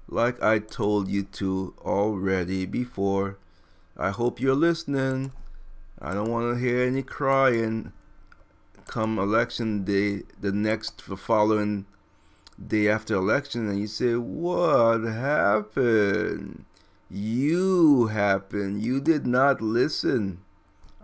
like 0.09 0.43
I 0.43 0.61
told 0.61 1.09
you 1.09 1.25
to 1.25 1.75
already 1.85 2.65
before. 2.65 3.37
I 4.01 4.11
hope 4.11 4.41
you're 4.41 4.55
listening. 4.55 5.33
I 6.01 6.15
don't 6.15 6.31
want 6.31 6.55
to 6.55 6.61
hear 6.61 6.83
any 6.83 7.03
crying 7.03 7.93
come 8.87 9.19
election 9.19 9.85
day, 9.85 10.23
the 10.41 10.51
next, 10.51 11.07
the 11.07 11.17
following 11.17 11.85
day 12.65 12.89
after 12.89 13.15
election, 13.15 13.69
and 13.69 13.79
you 13.79 13.87
say, 13.87 14.15
What 14.15 15.03
happened? 15.03 16.65
You 17.11 18.07
happened. 18.07 18.83
You 18.83 19.01
did 19.01 19.27
not 19.27 19.61
listen. 19.61 20.41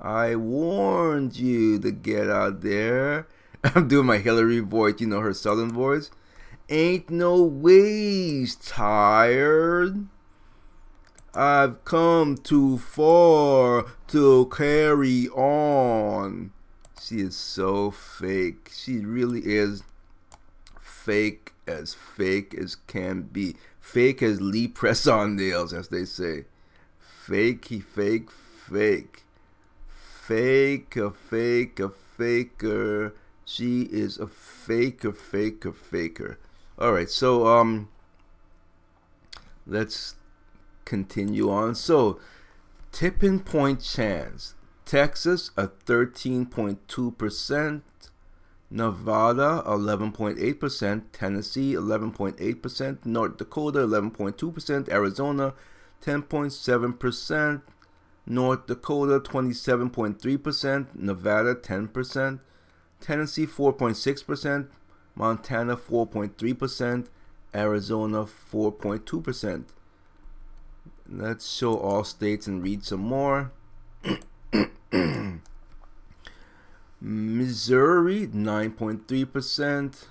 I 0.00 0.34
warned 0.34 1.36
you 1.36 1.78
to 1.80 1.92
get 1.92 2.30
out 2.30 2.62
there 2.62 3.26
I'm 3.74 3.88
doing 3.88 4.06
my 4.06 4.18
Hillary 4.18 4.60
voice, 4.60 4.94
you 5.00 5.06
know, 5.06 5.20
her 5.20 5.34
southern 5.34 5.72
voice. 5.72 6.10
Ain't 6.68 7.10
no 7.10 7.42
ways 7.42 8.56
tired. 8.56 10.06
I've 11.36 11.84
come 11.84 12.38
too 12.38 12.78
far 12.78 13.84
to 14.08 14.46
carry 14.46 15.28
on. 15.28 16.52
She 16.98 17.16
is 17.16 17.36
so 17.36 17.90
fake. 17.90 18.70
She 18.74 19.00
really 19.00 19.42
is 19.44 19.82
fake 20.80 21.52
as 21.66 21.92
fake 21.92 22.54
as 22.54 22.76
can 22.86 23.22
be. 23.24 23.56
Fake 23.78 24.22
as 24.22 24.40
Lee 24.40 24.66
press 24.66 25.06
on 25.06 25.36
nails, 25.36 25.74
as 25.74 25.88
they 25.88 26.06
say. 26.06 26.46
Fake, 26.98 27.66
he 27.66 27.80
fake, 27.80 28.30
fake. 28.30 29.24
Fake, 29.88 30.96
a 30.96 31.10
fake, 31.10 31.78
a 31.78 31.90
faker. 31.90 33.14
She 33.44 33.82
is 33.82 34.18
a 34.18 34.26
faker, 34.26 35.12
faker, 35.12 35.72
faker. 35.72 36.38
All 36.78 36.92
right, 36.92 37.10
so 37.10 37.46
um, 37.46 37.90
let's 39.66 40.15
continue 40.86 41.50
on. 41.50 41.74
So, 41.74 42.18
tipping 42.92 43.40
point 43.40 43.82
chance: 43.82 44.54
Texas 44.86 45.50
a 45.58 45.68
13.2%, 45.68 47.82
Nevada 48.70 49.62
11.8%, 49.66 51.02
Tennessee 51.12 51.74
11.8%, 51.74 53.04
North 53.04 53.36
Dakota 53.36 53.80
11.2%, 53.80 54.88
Arizona 54.88 55.52
10.7%, 56.02 57.60
North 58.26 58.66
Dakota 58.66 59.20
27.3%, 59.20 60.94
Nevada 60.94 61.54
10%, 61.54 62.40
Tennessee 63.00 63.46
4.6%, 63.46 64.68
Montana 65.14 65.76
4.3%, 65.76 67.06
Arizona 67.54 68.24
4.2%. 68.24 69.64
Let's 71.08 71.52
show 71.52 71.76
all 71.78 72.04
states 72.04 72.46
and 72.46 72.62
read 72.62 72.84
some 72.84 73.00
more. 73.00 73.52
Missouri 77.00 78.26
9.3%. 78.26 80.04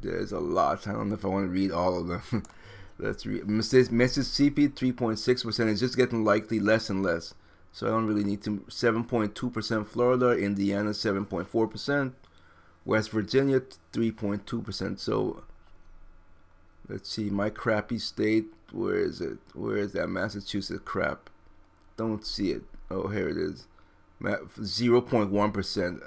There's 0.00 0.32
a 0.32 0.40
lot. 0.40 0.86
I 0.86 0.92
don't 0.92 1.08
know 1.08 1.14
if 1.14 1.24
I 1.24 1.28
want 1.28 1.46
to 1.46 1.50
read 1.50 1.70
all 1.70 1.98
of 1.98 2.08
them. 2.08 2.42
Let's 2.98 3.26
read 3.26 3.48
Mississippi 3.48 4.68
3.6%. 4.68 5.70
It's 5.70 5.80
just 5.80 5.96
getting 5.96 6.24
likely 6.24 6.60
less 6.60 6.90
and 6.90 7.02
less 7.02 7.34
so 7.74 7.88
I 7.88 7.90
don't 7.90 8.06
really 8.06 8.22
need 8.22 8.42
to. 8.44 8.60
7.2% 8.68 9.86
Florida, 9.86 10.30
Indiana 10.38 10.90
7.4%, 10.90 12.12
West 12.84 13.10
Virginia 13.10 13.60
3.2%. 13.92 14.98
So 15.00 15.42
let's 16.88 17.10
see, 17.10 17.30
my 17.30 17.50
crappy 17.50 17.98
state. 17.98 18.46
Where 18.72 18.96
is 18.96 19.20
it? 19.20 19.38
Where 19.54 19.76
is 19.76 19.92
that 19.92 20.08
Massachusetts 20.08 20.82
crap? 20.84 21.30
Don't 21.96 22.26
see 22.26 22.50
it. 22.50 22.62
Oh, 22.90 23.08
here 23.08 23.28
it 23.28 23.36
is. 23.36 23.66
0.1%. 24.20 26.00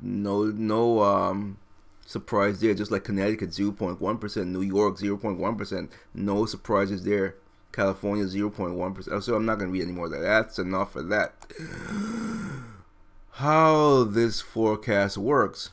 No, 0.00 0.44
no 0.44 1.02
um, 1.02 1.58
surprise 2.06 2.60
there. 2.60 2.74
Just 2.74 2.90
like 2.90 3.04
Connecticut, 3.04 3.50
0.1%. 3.50 4.46
New 4.46 4.60
York, 4.60 4.98
0.1%. 4.98 5.90
No 6.14 6.46
surprises 6.46 7.04
there. 7.04 7.36
California 7.72 8.24
0.1%. 8.24 9.22
So 9.22 9.34
I'm 9.34 9.46
not 9.46 9.58
going 9.58 9.70
to 9.70 9.72
read 9.72 9.82
any 9.82 9.92
more 9.92 10.06
of 10.06 10.12
that. 10.12 10.20
That's 10.20 10.58
enough 10.58 10.94
of 10.96 11.08
that. 11.08 11.46
How 13.36 14.04
this 14.04 14.42
forecast 14.42 15.16
works. 15.16 15.70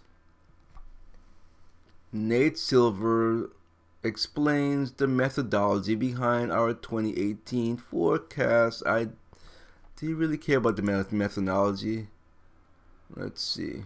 Nate 2.11 2.57
Silver 2.57 3.51
explains 4.03 4.93
the 4.93 5.07
methodology 5.07 5.95
behind 5.95 6.51
our 6.51 6.73
2018 6.73 7.77
forecast. 7.77 8.83
I 8.85 9.09
do 9.95 10.05
you 10.07 10.15
really 10.15 10.37
care 10.37 10.59
about 10.59 10.77
the 10.77 11.07
methodology? 11.11 12.07
Let's 13.13 13.41
see. 13.41 13.83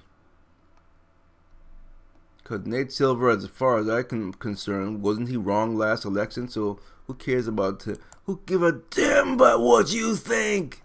Because 2.38 2.65
Nate 2.65 2.91
Silver, 2.91 3.30
as 3.30 3.47
far 3.47 3.80
as 3.80 3.88
I'm 3.88 4.34
concerned, 4.34 5.02
wasn't 5.02 5.30
he 5.30 5.38
wrong 5.38 5.76
last 5.76 6.06
election? 6.06 6.49
So 6.49 6.78
who 7.08 7.13
cares 7.15 7.47
about 7.47 7.88
it? 7.88 7.99
Who 8.26 8.41
give 8.45 8.62
a 8.62 8.73
damn 8.91 9.34
about 9.34 9.62
what 9.62 9.93
you 9.93 10.15
think? 10.15 10.82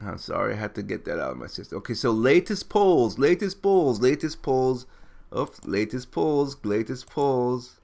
I'm 0.00 0.18
sorry, 0.18 0.54
I 0.54 0.56
had 0.56 0.74
to 0.74 0.82
get 0.82 1.04
that 1.04 1.20
out 1.20 1.32
of 1.32 1.36
my 1.36 1.46
system. 1.46 1.78
Okay, 1.78 1.94
so 1.94 2.10
latest 2.10 2.68
polls, 2.68 3.18
latest 3.18 3.62
polls, 3.62 4.00
latest 4.00 4.42
polls, 4.42 4.84
of 5.30 5.64
latest 5.64 6.10
polls, 6.10 6.56
latest 6.64 7.08
polls. 7.08 7.80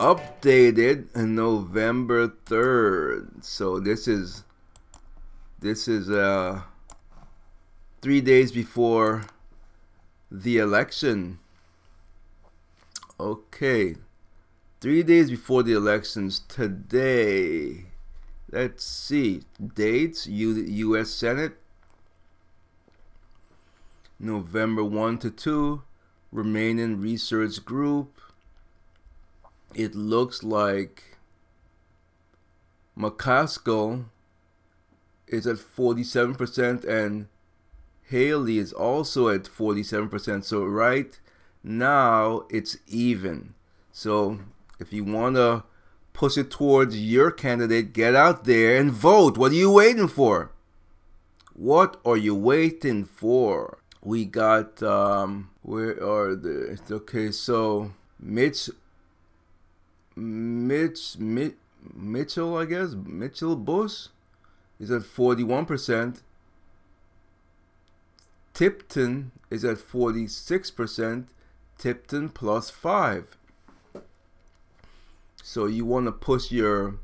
Updated 0.00 1.14
November 1.14 2.26
3rd. 2.26 3.44
So 3.44 3.78
this 3.78 4.08
is 4.08 4.44
this 5.60 5.86
is 5.86 6.08
uh 6.10 6.62
3 8.00 8.20
days 8.22 8.50
before 8.50 9.24
the 10.30 10.56
election. 10.56 11.38
Okay. 13.20 13.96
3 14.80 15.02
days 15.02 15.30
before 15.30 15.62
the 15.62 15.72
elections 15.72 16.40
today. 16.48 17.86
Let's 18.50 18.84
see. 18.84 19.42
Dates 19.74 20.26
U- 20.26 20.64
US 20.96 21.10
Senate 21.10 21.56
November 24.18 24.82
1 24.82 25.18
to 25.18 25.30
2 25.30 25.82
Remington 26.32 27.00
Research 27.00 27.64
Group 27.64 28.20
it 29.74 29.94
looks 29.94 30.42
like 30.42 31.16
McCaskill 32.98 34.06
is 35.26 35.46
at 35.46 35.56
47% 35.56 36.84
and 36.84 37.28
Hawley 38.10 38.58
is 38.58 38.72
also 38.72 39.28
at 39.28 39.44
47%. 39.44 40.44
So 40.44 40.64
right 40.64 41.18
now 41.62 42.46
it's 42.50 42.78
even. 42.88 43.54
So 43.92 44.40
if 44.80 44.92
you 44.92 45.04
want 45.04 45.36
to 45.36 45.62
push 46.12 46.36
it 46.36 46.50
towards 46.50 46.98
your 46.98 47.30
candidate, 47.30 47.92
get 47.92 48.16
out 48.16 48.44
there 48.44 48.76
and 48.76 48.90
vote. 48.90 49.38
What 49.38 49.52
are 49.52 49.54
you 49.54 49.70
waiting 49.70 50.08
for? 50.08 50.50
What 51.54 52.00
are 52.04 52.16
you 52.16 52.34
waiting 52.34 53.04
for? 53.04 53.78
We 54.02 54.24
got 54.24 54.82
um 54.82 55.50
where 55.62 55.92
are 56.02 56.34
the 56.34 56.80
okay, 56.90 57.30
so 57.30 57.92
Mitch 58.18 58.70
Mitch, 60.16 61.18
Mitch 61.18 61.54
Mitchell, 61.94 62.56
I 62.56 62.64
guess 62.64 62.94
Mitchell 62.94 63.56
Bush 63.56 64.08
is 64.78 64.90
at 64.90 65.04
forty 65.04 65.44
one 65.44 65.66
percent. 65.66 66.22
Tipton 68.54 69.32
is 69.50 69.64
at 69.64 69.78
forty 69.78 70.26
six 70.26 70.70
percent. 70.70 71.28
Tipton 71.78 72.28
plus 72.28 72.70
five. 72.70 73.36
So 75.42 75.66
you 75.66 75.84
want 75.84 76.06
to 76.06 76.12
push 76.12 76.50
your 76.50 76.98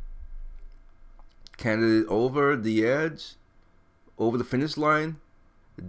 candidate 1.57 2.07
over 2.09 2.57
the 2.57 2.87
edge, 2.87 3.35
over 4.19 4.39
the 4.39 4.45
finish 4.45 4.77
line. 4.77 5.17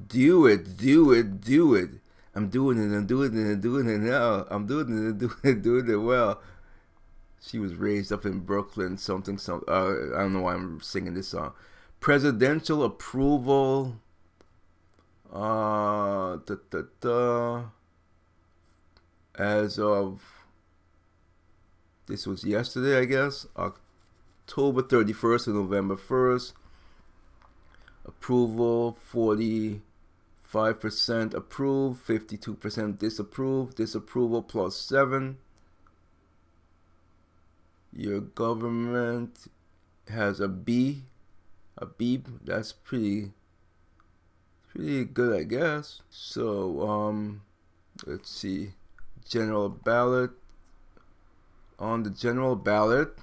Do 0.07 0.45
it, 0.45 0.77
do 0.77 1.11
it, 1.11 1.41
do 1.41 1.73
it. 1.75 1.89
I'm 2.35 2.49
doing 2.49 2.77
it, 2.77 2.95
I'm 2.95 3.07
doing 3.07 3.33
it, 3.33 3.51
I'm 3.51 3.61
doing 3.61 3.89
it 3.89 3.99
now. 3.99 4.45
I'm 4.49 4.65
doing 4.65 4.87
it, 4.89 5.09
I'm 5.09 5.17
doing 5.17 5.33
it, 5.43 5.61
doing 5.61 5.89
it 5.89 5.95
well 5.95 6.41
she 7.41 7.59
was 7.59 7.75
raised 7.75 8.11
up 8.11 8.25
in 8.25 8.39
Brooklyn, 8.39 8.97
something, 8.97 9.37
some. 9.37 9.63
Uh, 9.67 10.15
I 10.15 10.19
don't 10.19 10.33
know 10.33 10.41
why 10.41 10.55
I'm 10.55 10.81
singing 10.81 11.13
this 11.13 11.29
song. 11.29 11.53
Presidential 11.99 12.83
approval. 12.83 13.99
Uh, 15.31 16.37
da, 16.37 16.55
da, 16.69 16.81
da, 17.01 17.63
as 19.35 19.77
of 19.77 20.36
this 22.07 22.25
was 22.25 22.43
yesterday, 22.43 22.99
I 22.99 23.05
guess, 23.05 23.45
October 23.55 24.81
31st 24.81 25.45
to 25.45 25.49
November 25.51 25.95
1st. 25.95 26.53
Approval 28.05 28.97
45% 29.13 29.81
approved, 31.33 32.07
52% 32.07 32.97
disapprove. 32.97 33.75
Disapproval 33.75 34.41
plus 34.41 34.75
7 34.77 35.37
your 37.97 38.21
government 38.21 39.47
has 40.07 40.39
a 40.39 40.47
B, 40.47 41.03
a 41.77 41.87
B. 41.87 42.21
That's 42.43 42.71
pretty, 42.71 43.31
pretty 44.69 45.05
good, 45.05 45.35
I 45.39 45.43
guess. 45.43 46.01
So, 46.09 46.87
um, 46.87 47.41
let's 48.05 48.29
see, 48.29 48.73
general 49.27 49.69
ballot. 49.69 50.31
On 51.79 52.03
the 52.03 52.09
general 52.09 52.55
ballot, 52.55 53.17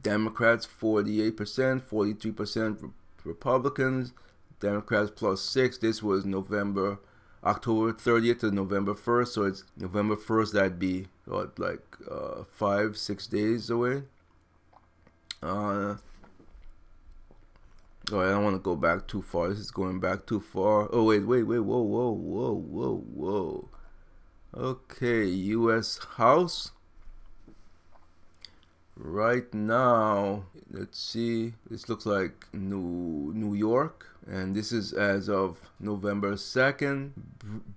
Democrats 0.00 0.66
48%, 0.66 1.82
43% 1.82 2.92
Republicans, 3.24 4.12
Democrats 4.60 5.10
plus 5.14 5.42
six. 5.42 5.78
This 5.78 6.02
was 6.02 6.24
November 6.24 6.98
October 7.44 7.92
30th 7.92 8.40
to 8.40 8.50
November 8.50 8.94
1st. 8.94 9.28
So 9.28 9.44
it's 9.44 9.64
November 9.76 10.16
1st, 10.16 10.52
that'd 10.52 10.78
be 10.78 11.06
what, 11.24 11.58
like 11.58 11.96
uh, 12.10 12.44
five, 12.50 12.96
six 12.96 13.26
days 13.26 13.70
away. 13.70 14.02
Uh, 15.42 15.96
oh, 18.10 18.20
I 18.20 18.30
don't 18.30 18.44
want 18.44 18.56
to 18.56 18.62
go 18.62 18.74
back 18.74 19.06
too 19.06 19.22
far. 19.22 19.48
This 19.48 19.58
is 19.58 19.70
going 19.70 20.00
back 20.00 20.26
too 20.26 20.40
far. 20.40 20.88
Oh, 20.92 21.04
wait, 21.04 21.26
wait, 21.26 21.44
wait. 21.44 21.60
Whoa, 21.60 21.82
whoa, 21.82 22.10
whoa, 22.10 22.54
whoa, 22.54 23.04
whoa. 23.14 23.68
Okay, 24.54 25.24
U.S. 25.24 25.98
House. 26.16 26.72
Right 28.96 29.52
now, 29.52 30.44
let's 30.70 30.98
see. 30.98 31.54
This 31.70 31.88
looks 31.88 32.06
like 32.06 32.46
New 32.52 33.32
New 33.34 33.54
York 33.54 34.06
and 34.26 34.56
this 34.56 34.72
is 34.72 34.92
as 34.92 35.28
of 35.28 35.58
November 35.78 36.32
2nd. 36.32 37.10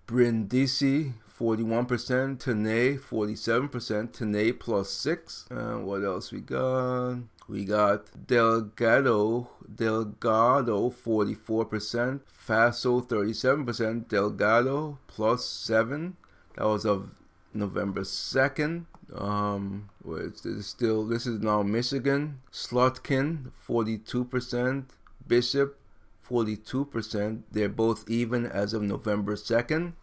Brindisi 0.07 1.13
41%, 1.39 2.39
Tenney 2.39 2.97
47%, 2.97 4.11
Tenney 4.11 4.51
plus 4.51 4.89
6. 4.89 5.45
And 5.49 5.85
what 5.85 6.03
else 6.03 6.31
we 6.31 6.41
got? 6.41 7.19
We 7.47 7.65
got 7.65 8.27
Delgado, 8.27 9.49
Delgado 9.73 10.89
44%, 10.89 12.21
Faso 12.47 13.07
37%, 13.07 14.07
Delgado 14.07 14.99
plus 15.07 15.45
7. 15.45 16.17
That 16.55 16.65
was 16.65 16.85
of 16.85 17.15
November 17.53 18.01
2nd. 18.01 18.85
Um, 19.15 19.89
is 20.05 20.67
still 20.67 21.05
this 21.05 21.25
is 21.25 21.41
now 21.41 21.63
Michigan. 21.63 22.41
Slotkin 22.51 23.51
42%, 23.67 24.85
Bishop 25.27 25.79
42%. 26.27 27.41
They're 27.51 27.69
both 27.69 28.09
even 28.09 28.45
as 28.45 28.73
of 28.73 28.83
November 28.83 29.35
2nd. 29.35 29.93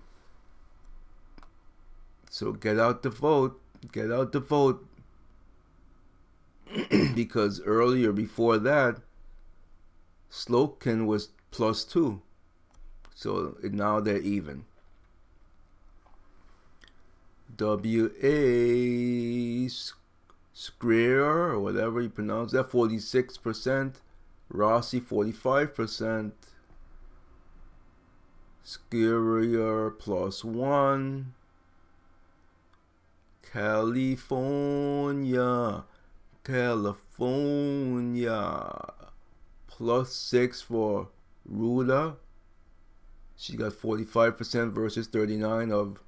So 2.31 2.53
get 2.53 2.79
out 2.79 3.03
the 3.03 3.11
vote. 3.11 3.61
Get 3.93 4.11
out 4.11 4.33
the 4.33 4.41
vote. 4.41 4.87
because 7.15 7.61
earlier, 7.63 8.13
before 8.13 8.59
that, 8.59 8.99
Slotkin 10.31 11.07
was 11.07 11.29
plus 11.51 11.85
two. 11.85 12.23
So 13.15 13.57
now 13.63 14.01
they're 14.01 14.19
even. 14.19 14.65
W 17.57 18.11
A 18.23 19.69
Square 20.53 21.25
or 21.25 21.61
whatever 21.61 22.01
you 22.01 22.09
pronounce 22.09 22.53
that, 22.53 22.71
46%. 22.71 23.97
Rossi 24.49 25.01
45%. 25.01 26.33
Scarier 28.65 29.99
plus 29.99 30.45
1. 30.45 31.35
California. 33.53 34.65
California. 36.45 37.95
Plus 39.67 40.13
6 40.15 40.63
for 40.63 41.09
Rouda. 41.51 42.17
She 43.37 43.57
got 43.57 43.73
45% 43.73 44.73
versus 44.73 45.07
39 45.07 45.71
of 45.71 46.01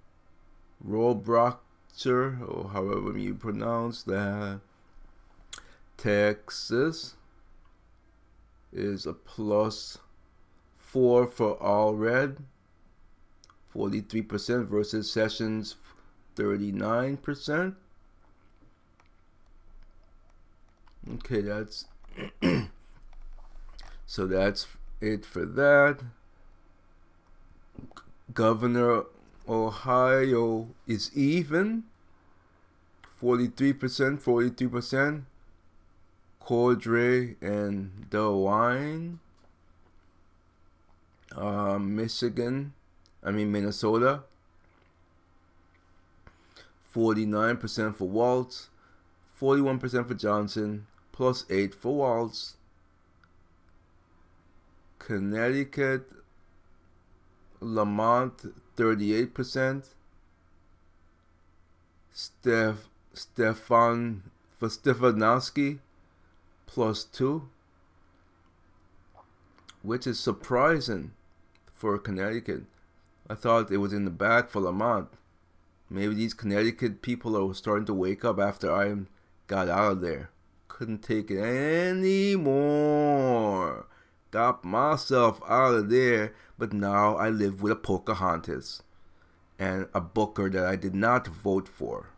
Rohrbruchter, 0.87 2.49
or 2.49 2.71
however 2.71 3.17
you 3.19 3.35
pronounce 3.35 4.03
that, 4.05 4.61
Texas 5.97 7.17
is 8.73 9.07
a 9.07 9.13
plus 9.13 9.99
4 10.77 11.27
for 11.27 11.57
Allred, 11.59 12.39
43% 13.75 14.67
versus 14.67 15.11
Sessions 15.11 15.77
39%. 16.37 17.75
Okay, 21.15 21.41
that's 21.41 21.87
so 24.07 24.27
that's 24.27 24.67
it 25.01 25.25
for 25.25 25.45
that. 25.45 26.01
Governor 28.33 29.05
Ohio 29.49 30.69
is 30.87 31.11
even 31.17 31.85
43%, 33.21 34.21
43%. 34.21 35.23
Cordray 36.43 37.37
and 37.43 38.07
DeWine. 38.11 39.19
Uh, 41.37 41.79
Michigan, 41.79 42.73
I 43.23 43.31
mean 43.31 43.53
Minnesota. 43.53 44.23
49% 46.95 47.95
for 47.95 48.09
Walz, 48.09 48.71
41% 49.39 50.09
for 50.09 50.15
Johnson, 50.15 50.87
plus 51.13 51.45
8 51.51 51.75
for 51.75 51.97
Walz. 51.97 52.57
Connecticut, 54.99 56.11
Lamont, 57.61 58.55
38%. 58.79 59.89
Steph, 62.13 62.89
Stefan 63.13 64.23
for 64.57 64.69
Stefanowski, 64.69 65.81
plus 66.67 67.05
2, 67.05 67.49
which 69.83 70.07
is 70.07 70.19
surprising 70.19 71.13
for 71.73 71.99
Connecticut. 71.99 72.63
I 73.29 73.35
thought 73.35 73.71
it 73.71 73.77
was 73.79 73.93
in 73.93 74.05
the 74.05 74.11
bag 74.11 74.49
for 74.49 74.61
Lamont. 74.61 75.09
Maybe 75.91 76.15
these 76.15 76.35
Connecticut 76.35 77.03
people 77.03 77.37
are 77.37 77.55
starting 77.55 77.87
to 77.87 77.95
wake 77.95 78.25
up 78.25 78.39
after 78.39 78.73
I 78.73 78.95
got 79.47 79.69
out 79.69 79.93
of 79.93 80.01
there. 80.01 80.31
Couldn't 80.69 81.03
take 81.03 81.31
it 81.31 81.39
anymore. 81.39 82.17
Got 84.31 84.65
myself 84.65 85.41
out 85.49 85.75
of 85.75 85.91
there, 85.91 86.35
but 86.59 86.73
now 86.73 87.17
I 87.17 87.31
live 87.31 87.63
with 87.63 87.73
a 87.73 87.77
Pocahontas 87.77 88.83
and 89.59 89.87
a 89.95 90.01
Booker 90.01 90.51
that 90.51 90.67
I 90.67 90.77
did 90.77 90.95
not 90.95 91.27
vote 91.27 91.67
for. 91.67 92.11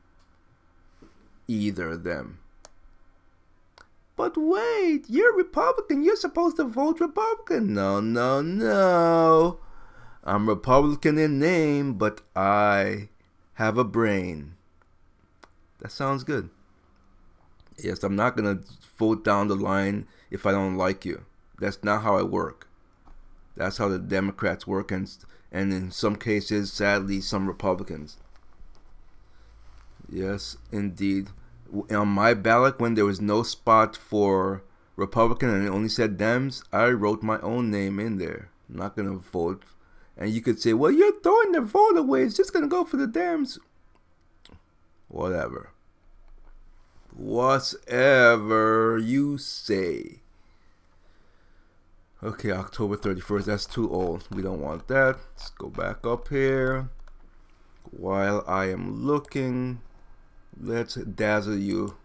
Either 1.47 1.91
of 1.91 2.05
them. 2.05 2.39
But 4.17 4.37
wait, 4.37 5.07
you're 5.09 5.35
Republican. 5.35 6.03
You're 6.03 6.17
supposed 6.17 6.57
to 6.57 6.65
vote 6.65 7.01
Republican. 7.01 7.73
No, 7.73 8.01
no, 8.01 8.43
no. 8.43 9.59
I'm 10.23 10.49
Republican 10.49 11.17
in 11.17 11.39
name, 11.39 11.95
but 11.95 12.21
I 12.37 13.09
have 13.55 13.79
a 13.79 13.85
brain. 13.85 14.57
That 15.79 15.91
sounds 15.91 16.25
good. 16.25 16.51
Yes, 17.79 18.03
I'm 18.03 18.17
not 18.17 18.37
going 18.37 18.59
to 18.59 18.65
vote 18.99 19.25
down 19.25 19.49
the 19.49 19.55
line 19.55 20.07
if 20.31 20.45
I 20.45 20.53
don't 20.53 20.77
like 20.77 21.07
you. 21.07 21.25
That's 21.61 21.85
not 21.85 22.03
how 22.03 22.17
I 22.17 22.23
work. 22.23 22.69
That's 23.57 23.77
how 23.77 23.89
the 23.89 23.99
Democrats 23.99 24.67
work, 24.67 24.91
and, 24.91 25.09
and 25.53 25.73
in 25.73 25.91
some 25.91 26.17
cases, 26.17 26.73
sadly, 26.73 27.21
some 27.21 27.47
Republicans. 27.47 28.17
Yes, 30.09 30.57
indeed. 30.73 31.29
On 31.91 32.09
my 32.09 32.35
ballot, 32.35 32.81
when 32.81 32.95
there 32.95 33.05
was 33.05 33.21
no 33.21 33.45
spot 33.45 33.97
for 33.97 34.65
Republican 34.97 35.51
and 35.51 35.65
it 35.65 35.71
only 35.71 35.89
said 35.89 36.19
Dems, 36.19 36.65
I 36.73 36.89
wrote 36.89 37.23
my 37.23 37.39
own 37.41 37.71
name 37.71 38.01
in 38.01 38.19
there. 38.19 38.51
I'm 38.69 38.77
not 38.77 38.97
going 38.97 39.09
to 39.09 39.19
vote 39.19 39.63
and 40.21 40.31
you 40.31 40.43
could 40.43 40.61
say, 40.61 40.75
well, 40.75 40.91
you're 40.91 41.19
throwing 41.21 41.53
the 41.53 41.63
vote 41.63 41.97
away. 41.97 42.23
It's 42.23 42.37
just 42.37 42.53
going 42.53 42.63
to 42.63 42.69
go 42.69 42.85
for 42.85 42.99
the 42.99 43.07
Dems. 43.07 43.59
Whatever. 45.09 45.71
Whatever 47.17 48.99
you 49.03 49.39
say. 49.39 50.21
Okay, 52.23 52.51
October 52.51 52.99
31st. 52.99 53.45
That's 53.47 53.65
too 53.65 53.91
old. 53.91 54.29
We 54.31 54.43
don't 54.43 54.61
want 54.61 54.89
that. 54.89 55.17
Let's 55.39 55.49
go 55.53 55.69
back 55.71 56.07
up 56.07 56.29
here. 56.29 56.91
While 57.93 58.45
I 58.47 58.67
am 58.67 59.07
looking, 59.07 59.81
let's 60.61 60.97
dazzle 60.97 61.57
you 61.57 61.97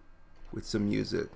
with 0.54 0.66
some 0.66 0.88
music. 0.88 1.28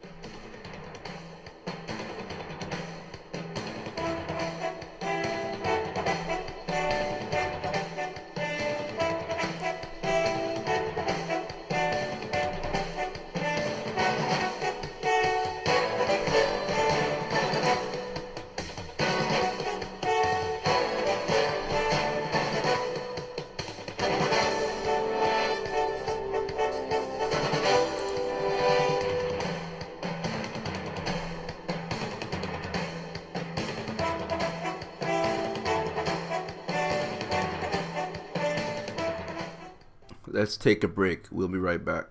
Take 40.60 40.84
a 40.84 40.88
break. 40.88 41.26
We'll 41.32 41.48
be 41.48 41.58
right 41.58 41.84
back. 41.84 42.08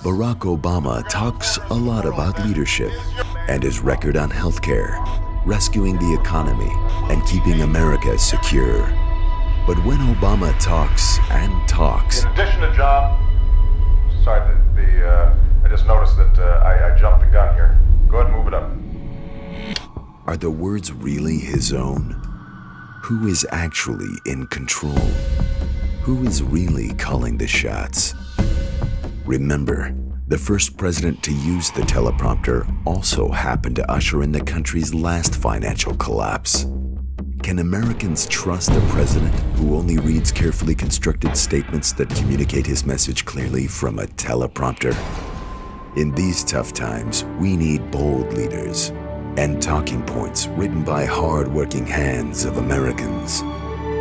Barack 0.00 0.40
Obama 0.40 1.06
talks 1.08 1.58
a 1.70 1.74
lot 1.74 2.04
about 2.06 2.38
leadership 2.46 2.92
and 3.48 3.62
his 3.62 3.80
record 3.80 4.16
on 4.16 4.30
healthcare, 4.30 4.94
rescuing 5.44 5.96
the 5.98 6.18
economy, 6.20 6.70
and 7.12 7.24
keeping 7.26 7.62
America 7.62 8.16
secure. 8.18 8.82
But 9.66 9.84
when 9.84 9.98
Obama 9.98 10.58
talks 10.60 11.18
and 11.30 11.68
talks, 11.68 12.22
in 12.22 12.30
addition 12.30 12.60
to 12.60 12.72
John, 12.74 13.18
sorry, 14.22 14.54
the, 14.54 14.82
the 14.82 15.08
uh, 15.08 15.36
I 15.64 15.68
just 15.68 15.86
noticed 15.86 16.16
that 16.16 16.38
uh, 16.38 16.64
I, 16.64 16.94
I 16.94 16.98
jumped 16.98 17.24
the 17.24 17.30
gun 17.30 17.54
here. 17.54 17.78
Go 18.08 18.18
ahead 18.18 18.32
and 18.32 18.36
move 18.36 18.46
it 18.46 18.54
up. 18.54 18.70
Are 20.26 20.36
the 20.36 20.50
words 20.50 20.92
really 20.92 21.38
his 21.38 21.72
own? 21.72 22.12
Who 23.04 23.26
is 23.26 23.46
actually 23.50 24.14
in 24.24 24.46
control? 24.46 25.10
Who 26.08 26.26
is 26.26 26.42
really 26.42 26.94
calling 26.94 27.36
the 27.36 27.46
shots? 27.46 28.14
Remember, 29.26 29.94
the 30.26 30.38
first 30.38 30.78
president 30.78 31.22
to 31.24 31.34
use 31.34 31.70
the 31.70 31.82
teleprompter 31.82 32.66
also 32.86 33.28
happened 33.28 33.76
to 33.76 33.92
usher 33.92 34.22
in 34.22 34.32
the 34.32 34.40
country's 34.40 34.94
last 34.94 35.34
financial 35.34 35.94
collapse. 35.96 36.64
Can 37.42 37.58
Americans 37.58 38.26
trust 38.26 38.70
a 38.70 38.80
president 38.88 39.34
who 39.58 39.76
only 39.76 39.98
reads 39.98 40.32
carefully 40.32 40.74
constructed 40.74 41.36
statements 41.36 41.92
that 41.92 42.08
communicate 42.08 42.64
his 42.64 42.86
message 42.86 43.26
clearly 43.26 43.66
from 43.66 43.98
a 43.98 44.06
teleprompter? 44.06 44.96
In 45.98 46.12
these 46.12 46.42
tough 46.42 46.72
times, 46.72 47.24
we 47.38 47.54
need 47.54 47.90
bold 47.90 48.32
leaders 48.32 48.92
and 49.36 49.60
talking 49.60 50.02
points 50.04 50.46
written 50.46 50.82
by 50.82 51.04
hard-working 51.04 51.84
hands 51.84 52.46
of 52.46 52.56
Americans. 52.56 53.42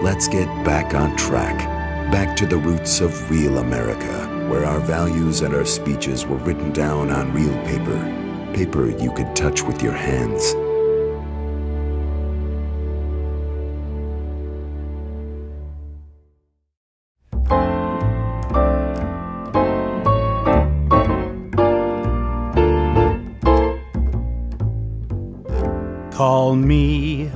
Let's 0.01 0.29
get 0.29 0.47
back 0.63 0.93
on 0.93 1.13
track 1.17 1.76
back 2.11 2.35
to 2.37 2.45
the 2.45 2.57
roots 2.57 3.01
of 3.01 3.29
real 3.29 3.57
America, 3.57 4.27
where 4.49 4.65
our 4.65 4.79
values 4.79 5.41
and 5.41 5.53
our 5.53 5.65
speeches 5.65 6.25
were 6.25 6.37
written 6.37 6.71
down 6.71 7.11
on 7.11 7.33
real 7.33 7.53
paper, 7.65 7.99
paper 8.53 8.89
you 8.89 9.11
could 9.11 9.35
touch 9.35 9.61
with 9.63 9.83
your 9.83 9.91
hands. 9.91 10.53
Call 26.15 26.55
me 26.55 27.29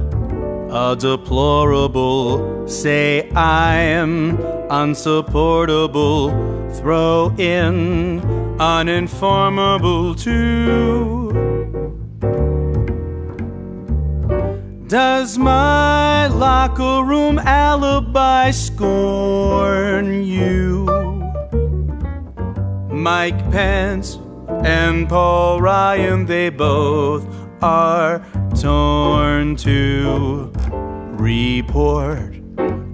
a 0.72 0.96
deplorable, 0.98 2.68
say 2.68 3.30
I'm 3.36 4.61
unsupportable, 4.72 6.30
throw 6.76 7.36
in 7.38 8.22
uninformable 8.58 10.16
too. 10.16 11.34
Does 14.88 15.38
my 15.38 16.28
locker 16.28 17.04
room 17.04 17.38
alibi 17.40 18.52
scorn 18.52 20.24
you? 20.24 20.86
Mike 22.90 23.40
Pence 23.52 24.20
and 24.64 25.10
Paul 25.10 25.60
Ryan, 25.62 26.26
they 26.26 26.50
both 26.50 27.28
are 27.62 28.26
torn 28.56 29.58
to 29.58 30.52
report 31.18 32.31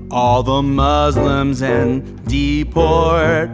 all 0.10 0.44
the 0.44 0.62
Muslims 0.62 1.62
and 1.62 2.26
deport 2.28 3.50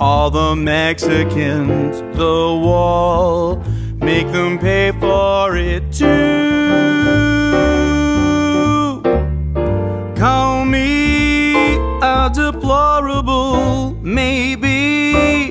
all 0.00 0.30
the 0.30 0.56
Mexicans 0.56 2.00
the 2.16 2.60
wall. 2.64 3.56
Make 3.96 4.26
them 4.32 4.58
pay 4.58 4.92
for 4.92 5.56
it 5.56 5.92
too. 5.92 6.08
Call 10.16 10.64
me 10.64 11.76
a 12.02 12.30
deplorable, 12.32 13.94
maybe 14.02 15.48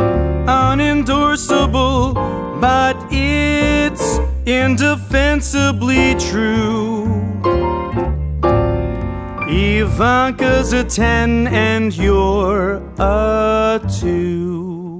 unendorsable, 0.47 2.13
but 2.59 2.97
it's 3.11 4.19
indefensibly 4.45 6.15
true. 6.15 7.10
Ivanka's 9.93 10.71
a 10.71 10.85
10 10.85 11.47
and 11.47 11.95
you're 11.95 12.77
a 12.97 13.79
2. 13.99 14.97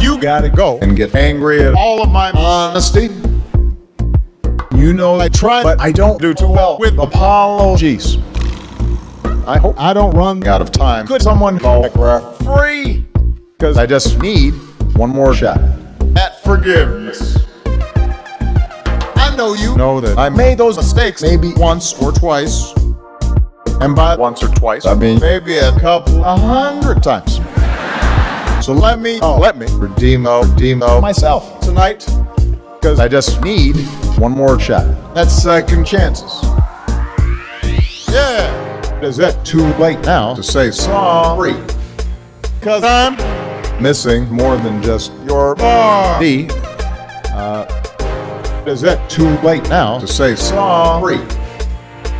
You 0.00 0.20
gotta 0.20 0.50
go 0.50 0.78
and 0.80 0.96
get 0.96 1.14
angry 1.14 1.62
at 1.62 1.74
all 1.74 2.02
of 2.02 2.10
my 2.10 2.32
honesty. 2.32 3.27
You 4.88 4.94
know 4.94 5.20
I 5.20 5.28
try, 5.28 5.62
but 5.62 5.78
I 5.82 5.92
don't 5.92 6.18
do 6.18 6.32
too 6.32 6.48
well 6.48 6.78
with 6.78 6.98
apologies. 6.98 8.16
I 9.46 9.58
hope 9.58 9.78
I 9.78 9.92
don't 9.92 10.16
run 10.16 10.46
out 10.46 10.62
of 10.62 10.72
time. 10.72 11.06
Could 11.06 11.20
someone 11.20 11.58
call 11.58 11.84
a 11.84 11.90
referee? 11.90 13.04
Because 13.58 13.76
I 13.76 13.84
just 13.84 14.18
need 14.18 14.54
one 14.96 15.10
more 15.10 15.34
shot 15.34 15.60
at 16.16 16.42
forgiveness. 16.42 17.36
I 17.66 19.34
know 19.36 19.52
you 19.52 19.76
know 19.76 20.00
that 20.00 20.16
I 20.16 20.30
made 20.30 20.56
those 20.56 20.78
mistakes 20.78 21.20
maybe 21.20 21.52
once 21.56 21.92
or 22.00 22.10
twice. 22.10 22.72
And 23.82 23.94
by 23.94 24.16
once 24.16 24.42
or 24.42 24.48
twice, 24.54 24.86
I 24.86 24.94
mean 24.94 25.20
maybe 25.20 25.58
a 25.58 25.78
couple, 25.80 26.24
a 26.24 26.34
hundred 26.34 27.02
times. 27.02 27.34
So 28.64 28.72
let 28.72 29.00
me, 29.00 29.18
oh, 29.20 29.36
let 29.38 29.58
me 29.58 29.66
redeem, 29.72 30.26
oh, 30.26 30.50
redeem 30.50 30.82
oh, 30.82 30.98
myself 31.02 31.60
tonight. 31.60 32.08
Because 32.88 33.00
I 33.00 33.08
just 33.08 33.42
need 33.42 33.76
one 34.16 34.32
more 34.32 34.58
shot. 34.58 35.14
That's 35.14 35.30
second 35.30 35.84
chances. 35.84 36.40
Yeah. 38.10 39.00
Is 39.02 39.18
it 39.18 39.44
too 39.44 39.66
late 39.74 40.00
now 40.06 40.34
to 40.34 40.42
say 40.42 40.70
sorry? 40.70 41.52
Because 42.58 42.84
I'm 42.84 43.82
missing 43.82 44.26
more 44.32 44.56
than 44.56 44.82
just 44.82 45.12
your 45.24 45.54
body. 45.56 46.48
Uh, 47.34 47.66
is 48.66 48.84
it 48.84 48.98
too 49.10 49.36
late 49.40 49.68
now 49.68 49.98
to 49.98 50.06
say 50.06 50.34
sorry? 50.34 51.18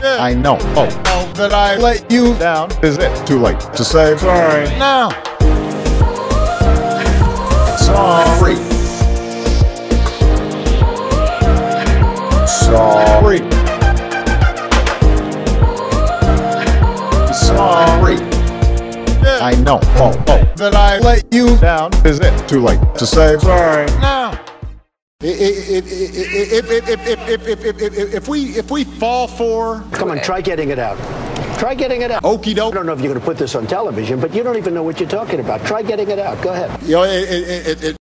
Yeah. 0.03 0.19
I 0.21 0.35
know. 0.35 0.59
Oh, 0.77 1.03
oh, 1.07 1.33
that 1.37 1.55
I 1.55 1.79
let 1.79 2.13
you 2.13 2.35
down. 2.35 2.71
Is 2.85 2.99
it 2.99 3.27
too 3.27 3.39
late 3.39 3.59
to 3.59 3.83
say 3.83 4.19
sorry 4.19 4.67
now? 4.79 5.09
Sorry. 7.79 8.78
Sorry. 12.69 13.39
Sorry. 17.33 18.17
Yeah. 19.23 19.39
I 19.41 19.55
know. 19.65 19.81
Oh, 19.97 20.13
oh. 20.29 20.45
That 20.57 20.75
I 20.75 20.99
let 20.99 21.33
you 21.33 21.57
down. 21.57 21.93
Is 22.05 22.21
it 22.21 22.49
too 22.49 22.61
late 22.61 22.79
to 22.97 23.07
say 23.07 23.39
sorry 23.39 23.87
now? 24.01 24.39
If 28.11 28.29
we 28.29 28.45
if 28.51 28.71
we 28.71 28.85
fall 28.85 29.27
for 29.27 29.83
come 29.93 30.11
on, 30.11 30.21
try 30.21 30.43
getting 30.43 30.69
it 30.69 30.79
out. 30.79 30.99
Try 31.59 31.75
getting 31.75 32.03
it 32.03 32.11
out. 32.11 32.23
Okie 32.23 32.55
doke. 32.55 32.73
I 32.73 32.77
don't 32.77 32.87
know 32.87 32.93
if 32.93 33.01
you're 33.01 33.09
going 33.09 33.19
to 33.19 33.27
put 33.27 33.39
this 33.39 33.55
on 33.55 33.67
television, 33.67 34.21
but 34.21 34.35
you 34.35 34.43
don't 34.43 34.59
even 34.59 34.75
know 34.75 34.83
what 34.83 35.01
you're 35.01 35.09
talking 35.09 35.41
about. 35.41 35.65
Try 35.65 35.83
getting 35.83 36.09
it 36.11 36.19
out. 36.19 36.41
Go 36.43 36.53
ahead. 36.53 36.81
You 36.83 36.93
know, 36.93 37.03
it, 37.03 37.29
it, 37.29 37.83
it, 37.83 37.97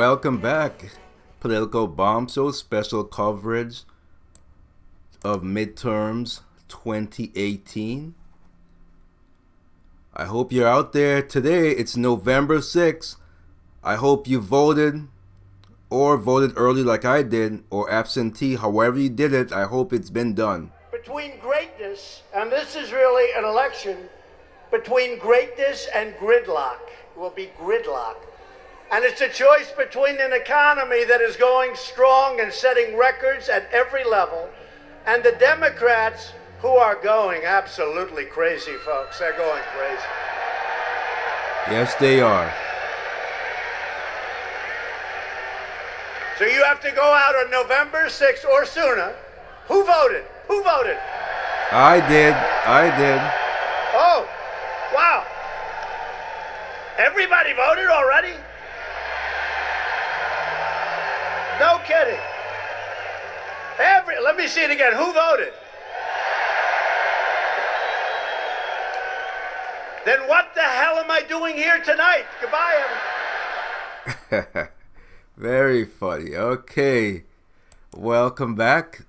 Welcome 0.00 0.38
back. 0.38 0.92
Political 1.40 1.88
Bomb 1.88 2.26
special 2.26 3.04
coverage 3.04 3.82
of 5.22 5.42
midterms 5.42 6.40
2018. 6.68 8.14
I 10.16 10.24
hope 10.24 10.52
you're 10.52 10.66
out 10.66 10.94
there 10.94 11.20
today. 11.20 11.72
It's 11.72 11.98
November 11.98 12.60
6th. 12.60 13.16
I 13.84 13.96
hope 13.96 14.26
you 14.26 14.40
voted 14.40 15.06
or 15.90 16.16
voted 16.16 16.54
early 16.56 16.82
like 16.82 17.04
I 17.04 17.22
did 17.22 17.62
or 17.68 17.90
absentee. 17.90 18.56
However 18.56 18.98
you 18.98 19.10
did 19.10 19.34
it, 19.34 19.52
I 19.52 19.64
hope 19.64 19.92
it's 19.92 20.08
been 20.08 20.32
done. 20.32 20.72
between 20.90 21.38
greatness, 21.40 22.22
and 22.34 22.50
this 22.50 22.74
is 22.74 22.90
really 22.90 23.34
an 23.36 23.44
election 23.44 24.08
between 24.70 25.18
greatness 25.18 25.88
and 25.94 26.14
gridlock. 26.14 26.80
It 27.14 27.18
will 27.20 27.28
be 27.36 27.50
gridlock. 27.60 28.16
And 28.90 29.04
it's 29.04 29.20
a 29.20 29.28
choice 29.28 29.70
between 29.76 30.20
an 30.20 30.32
economy 30.32 31.04
that 31.04 31.20
is 31.20 31.36
going 31.36 31.76
strong 31.76 32.40
and 32.40 32.52
setting 32.52 32.96
records 32.96 33.48
at 33.48 33.68
every 33.72 34.04
level, 34.04 34.50
and 35.06 35.22
the 35.22 35.32
Democrats 35.32 36.32
who 36.60 36.68
are 36.68 36.96
going 36.96 37.44
absolutely 37.44 38.24
crazy, 38.24 38.74
folks. 38.84 39.18
They're 39.20 39.36
going 39.36 39.62
crazy. 39.76 40.02
Yes, 41.70 41.94
they 41.94 42.20
are. 42.20 42.52
So 46.38 46.46
you 46.46 46.64
have 46.64 46.80
to 46.80 46.90
go 46.90 47.02
out 47.02 47.36
on 47.36 47.50
November 47.50 48.06
6th 48.06 48.44
or 48.46 48.64
sooner. 48.66 49.14
Who 49.68 49.84
voted? 49.84 50.24
Who 50.48 50.62
voted? 50.64 50.98
I 51.70 52.04
did. 52.08 52.34
I 52.34 52.90
did. 52.98 53.20
Oh, 53.94 54.28
wow. 54.92 55.24
Everybody 56.98 57.52
voted 57.52 57.86
already? 57.86 58.34
No 61.60 61.78
kidding. 61.84 62.18
Every 63.78 64.18
let 64.18 64.34
me 64.34 64.46
see 64.46 64.62
it 64.62 64.70
again. 64.70 64.94
Who 64.94 65.12
voted? 65.12 65.52
Then 70.06 70.26
what 70.26 70.54
the 70.54 70.62
hell 70.62 70.96
am 70.96 71.10
I 71.10 71.20
doing 71.28 71.56
here 71.56 71.78
tonight? 71.84 72.24
Goodbye. 72.40 72.82
Very 75.36 75.84
funny. 75.84 76.34
Okay. 76.34 77.24
Welcome 77.94 78.54
back. 78.54 79.04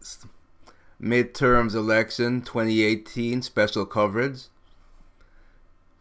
Midterms 1.02 1.74
election 1.74 2.42
2018 2.42 3.44
special 3.44 3.86
coverage. 3.86 4.48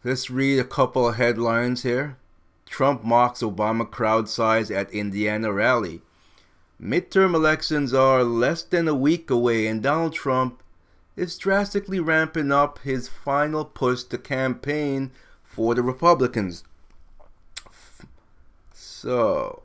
Let's 0.03 0.29
read 0.29 0.59
a 0.59 0.65
couple 0.65 1.07
of 1.07 1.15
headlines 1.15 1.83
here. 1.83 2.17
Trump 2.65 3.05
mocks 3.05 3.41
Obama 3.41 3.89
crowd 3.89 4.27
size 4.27 4.69
at 4.69 4.91
Indiana 4.91 5.53
rally. 5.53 6.01
Midterm 6.81 7.35
elections 7.35 7.93
are 7.93 8.23
less 8.23 8.63
than 8.63 8.87
a 8.87 8.95
week 8.95 9.29
away, 9.29 9.67
and 9.67 9.83
Donald 9.83 10.13
Trump 10.13 10.63
is 11.15 11.37
drastically 11.37 11.99
ramping 11.99 12.51
up 12.51 12.79
his 12.79 13.07
final 13.07 13.63
push 13.63 14.01
to 14.03 14.17
campaign 14.17 15.11
for 15.43 15.75
the 15.75 15.83
Republicans. 15.83 16.63
So, 18.73 19.61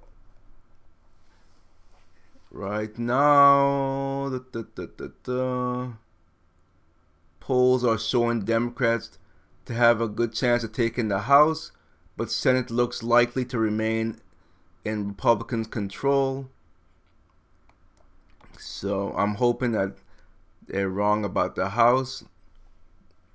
right 2.51 2.99
now, 2.99 4.41
da, 4.53 4.63
da, 4.75 5.07
da, 5.25 5.89
polls 7.41 7.83
are 7.83 7.99
showing 7.99 8.41
Democrats 8.41 9.19
to 9.65 9.73
have 9.73 10.03
a 10.03 10.09
good 10.09 10.35
chance 10.35 10.63
of 10.65 10.73
taking 10.73 11.09
the 11.09 11.21
House, 11.21 11.73
but 12.15 12.31
Senate 12.31 12.71
looks 12.71 13.03
likely 13.03 13.47
to 13.47 13.59
remain 13.59 14.21
in 14.85 15.09
Republicans' 15.09 15.67
control. 15.67 16.51
So 18.59 19.13
I'm 19.17 19.35
hoping 19.37 19.73
that 19.73 19.97
they're 20.67 20.89
wrong 20.89 21.25
about 21.25 21.55
the 21.55 21.71
House. 21.71 22.25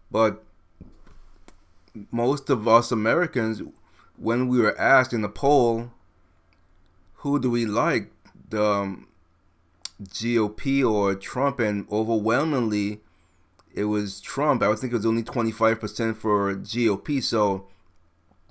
But 0.09 0.43
most 2.11 2.49
of 2.49 2.67
us 2.67 2.91
Americans, 2.91 3.61
when 4.17 4.47
we 4.47 4.59
were 4.59 4.77
asked 4.79 5.13
in 5.13 5.21
the 5.21 5.29
poll, 5.29 5.91
who 7.15 7.39
do 7.39 7.49
we 7.49 7.65
like, 7.65 8.11
the 8.49 8.63
um, 8.63 9.07
GOP 10.03 10.89
or 10.89 11.15
Trump, 11.15 11.59
and 11.59 11.87
overwhelmingly 11.91 13.01
it 13.73 13.85
was 13.85 14.19
Trump. 14.19 14.61
I 14.61 14.67
would 14.67 14.79
think 14.79 14.93
it 14.93 14.97
was 14.97 15.05
only 15.05 15.23
25% 15.23 16.17
for 16.17 16.53
GOP. 16.55 17.23
So 17.23 17.67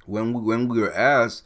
when 0.07 0.33
we, 0.33 0.41
when 0.41 0.69
we 0.69 0.81
were 0.81 0.95
asked 0.95 1.43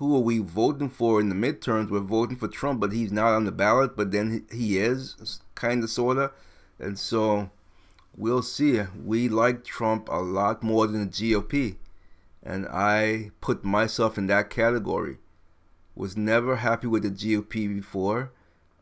who 0.00 0.16
are 0.16 0.20
we 0.20 0.38
voting 0.38 0.88
for 0.88 1.20
in 1.20 1.28
the 1.28 1.34
midterms? 1.34 1.90
We're 1.90 2.00
voting 2.00 2.38
for 2.38 2.48
Trump, 2.48 2.80
but 2.80 2.90
he's 2.90 3.12
not 3.12 3.34
on 3.34 3.44
the 3.44 3.52
ballot, 3.52 3.98
but 3.98 4.12
then 4.12 4.46
he 4.50 4.78
is, 4.78 5.40
kind 5.54 5.84
of, 5.84 5.90
sort 5.90 6.16
of. 6.16 6.32
And 6.78 6.98
so 6.98 7.50
we'll 8.16 8.40
see. 8.40 8.80
We 9.04 9.28
like 9.28 9.62
Trump 9.62 10.08
a 10.08 10.16
lot 10.16 10.62
more 10.62 10.86
than 10.86 11.02
the 11.02 11.06
GOP. 11.06 11.76
And 12.42 12.66
I 12.68 13.32
put 13.42 13.62
myself 13.62 14.16
in 14.16 14.26
that 14.28 14.48
category. 14.48 15.18
Was 15.94 16.16
never 16.16 16.56
happy 16.56 16.86
with 16.86 17.02
the 17.02 17.10
GOP 17.10 17.68
before. 17.68 18.32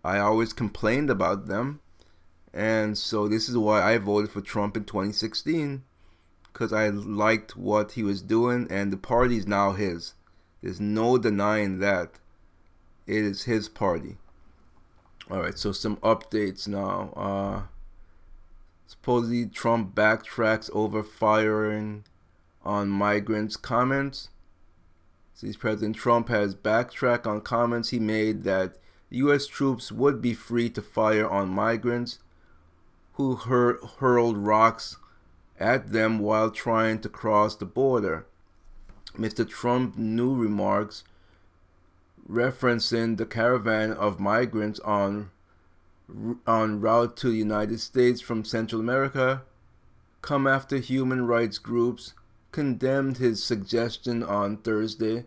I 0.05 0.21
always 0.21 0.53
complained 0.53 1.11
about 1.11 1.47
them. 1.49 1.81
And 2.55 2.97
so 2.97 3.27
this 3.27 3.49
is 3.49 3.59
why 3.59 3.83
I 3.83 3.99
voted 3.99 4.31
for 4.31 4.41
Trump 4.41 4.77
in 4.77 4.85
2016 4.85 5.83
because 6.53 6.73
I 6.73 6.89
liked 6.91 7.57
what 7.57 7.93
he 7.93 8.05
was 8.05 8.23
doing, 8.23 8.69
and 8.71 8.93
the 8.93 8.97
party 8.97 9.37
is 9.37 9.47
now 9.47 9.73
his. 9.73 10.15
There's 10.63 10.81
no 10.81 11.19
denying 11.19 11.79
that. 11.79 12.13
It 13.07 13.25
is 13.25 13.45
his 13.45 13.69
party. 13.69 14.19
All 15.31 15.41
right, 15.41 15.59
so 15.59 15.73
some 15.73 15.97
updates 15.99 16.67
now. 16.67 17.13
Uh, 17.17 17.63
supposedly, 18.87 19.47
Trump 19.47 19.95
backtracks 19.95 20.71
over 20.73 21.03
firing 21.03 22.05
on 22.65 22.89
migrants' 22.89 23.57
comments. 23.57 24.31
See, 25.35 25.53
President 25.53 25.97
Trump 25.97 26.29
has 26.29 26.55
backtracked 26.55 27.27
on 27.27 27.41
comments 27.43 27.91
he 27.91 28.01
made 28.01 28.43
that 28.43 28.77
U.S. 29.11 29.47
troops 29.47 29.93
would 29.93 30.21
be 30.21 30.35
free 30.35 30.69
to 30.71 30.83
fire 30.83 31.29
on 31.29 31.49
migrants 31.49 32.19
who 33.13 33.37
hur- 33.37 33.79
hurled 33.99 34.37
rocks 34.37 34.97
at 35.59 35.93
them 35.93 36.19
while 36.19 36.51
trying 36.51 37.01
to 37.01 37.09
cross 37.09 37.57
the 37.57 37.65
border. 37.67 38.27
Mr. 39.17 39.49
Trump 39.49 39.97
new 39.97 40.35
remarks 40.35 41.05
referencing 42.29 43.17
the 43.17 43.27
caravan 43.27 43.93
of 43.93 44.21
migrants 44.21 44.81
on 44.81 45.31
on 46.47 46.81
route 46.81 47.17
to 47.17 47.31
the 47.31 47.37
United 47.37 47.81
States 47.81 48.21
from 48.21 48.45
Central 48.45 48.81
America 48.81 49.43
come 50.23 50.47
after 50.47 50.79
human 50.79 51.27
rights 51.27 51.59
groups 51.59 52.15
condemned 52.51 53.19
his 53.19 53.43
suggestion 53.45 54.23
on 54.23 54.57
Thursday 54.57 55.25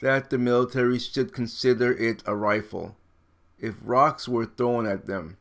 that 0.00 0.30
the 0.30 0.38
military 0.38 0.98
should 0.98 1.32
consider 1.32 1.92
it 1.92 2.22
a 2.26 2.34
rifle 2.34 2.96
if 3.58 3.76
rocks 3.84 4.28
were 4.28 4.46
thrown 4.46 4.86
at 4.86 5.06
them. 5.06 5.36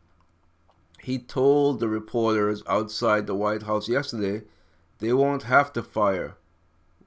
He 1.00 1.18
told 1.18 1.80
the 1.80 1.88
reporters 1.88 2.62
outside 2.68 3.26
the 3.26 3.36
White 3.36 3.64
House 3.64 3.90
yesterday 3.90 4.44
they 5.00 5.14
won't 5.14 5.44
have 5.44 5.74
to 5.74 5.82
fire. 5.82 6.36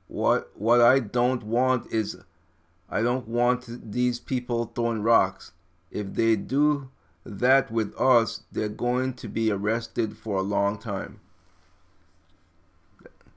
What 0.09 0.51
what 0.55 0.81
I 0.81 1.01
don't 1.01 1.43
want 1.43 1.93
is 1.93 2.19
I 2.91 3.03
don't 3.03 3.27
want 3.27 3.91
these 3.93 4.21
people 4.21 4.67
throwing 4.75 5.03
rocks. 5.03 5.53
If 5.91 6.15
they 6.15 6.37
do 6.37 6.91
that 7.25 7.71
with 7.71 7.99
us, 7.99 8.43
they're 8.53 8.69
going 8.69 9.15
to 9.15 9.29
be 9.29 9.51
arrested 9.51 10.17
for 10.17 10.39
a 10.39 10.43
long 10.43 10.79
time. 10.79 11.21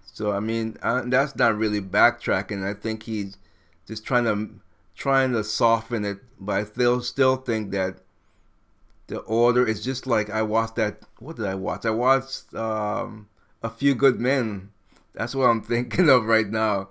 So 0.03 0.31
I 0.31 0.39
mean, 0.39 0.77
that's 0.81 1.35
not 1.35 1.57
really 1.57 1.81
backtracking. 1.81 2.65
I 2.67 2.73
think 2.73 3.03
he's 3.03 3.37
just 3.87 4.05
trying 4.05 4.25
to 4.25 4.59
trying 4.95 5.31
to 5.33 5.43
soften 5.43 6.03
it, 6.03 6.19
but 6.39 6.53
I 6.53 6.63
still 6.65 7.01
still 7.01 7.37
think 7.37 7.71
that 7.71 7.99
the 9.07 9.19
order 9.19 9.65
is 9.65 9.83
just 9.83 10.05
like 10.05 10.29
I 10.29 10.41
watched 10.41 10.75
that. 10.75 11.03
What 11.19 11.37
did 11.37 11.45
I 11.45 11.55
watch? 11.55 11.85
I 11.85 11.91
watched 11.91 12.53
um, 12.53 13.29
a 13.63 13.69
few 13.69 13.95
good 13.95 14.19
men. 14.19 14.71
That's 15.17 15.33
what 15.33 15.49
I'm 15.49 15.61
thinking 15.73 16.09
of 16.09 16.25
right 16.25 16.47
now. 16.47 16.89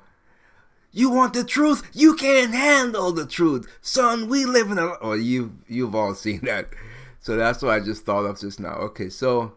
You 0.91 1.11
want 1.11 1.35
the 1.35 1.45
truth? 1.45 1.89
You 1.93 2.14
can't 2.14 2.55
handle 2.55 3.12
the 3.12 3.27
truth, 3.27 3.66
son. 3.81 4.29
We 4.29 4.45
live 4.45 4.70
in 4.70 4.79
a. 4.79 4.95
Oh, 5.01 5.12
you 5.12 5.59
you've 5.68 5.95
all 5.95 6.14
seen 6.24 6.41
that. 6.43 6.68
So 7.20 7.37
that's 7.37 7.62
what 7.62 7.72
I 7.72 7.81
just 7.81 8.05
thought 8.05 8.24
of 8.24 8.41
just 8.41 8.61
now. 8.61 8.74
Okay, 8.74 9.09
so 9.09 9.55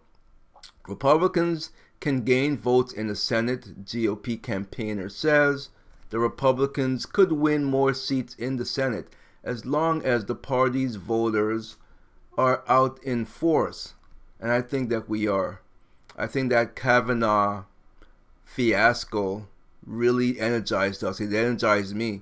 Republicans 0.87 1.71
can 1.99 2.23
gain 2.23 2.57
votes 2.57 2.93
in 2.93 3.07
the 3.07 3.15
Senate. 3.15 3.85
GOP 3.85 4.41
campaigner 4.41 5.09
says 5.09 5.69
the 6.09 6.19
Republicans 6.19 7.05
could 7.05 7.31
win 7.31 7.63
more 7.63 7.93
seats 7.93 8.35
in 8.35 8.57
the 8.57 8.65
Senate 8.65 9.07
as 9.43 9.65
long 9.65 10.03
as 10.03 10.25
the 10.25 10.35
party's 10.35 10.97
voters 10.97 11.77
are 12.37 12.63
out 12.67 13.01
in 13.03 13.25
force. 13.25 13.93
And 14.39 14.51
I 14.51 14.61
think 14.61 14.89
that 14.89 15.07
we 15.07 15.27
are. 15.27 15.61
I 16.17 16.27
think 16.27 16.49
that 16.49 16.75
Kavanaugh 16.75 17.63
fiasco 18.49 19.47
really 19.85 20.39
energized 20.39 21.03
us. 21.03 21.19
It 21.19 21.33
energized 21.33 21.95
me. 21.95 22.21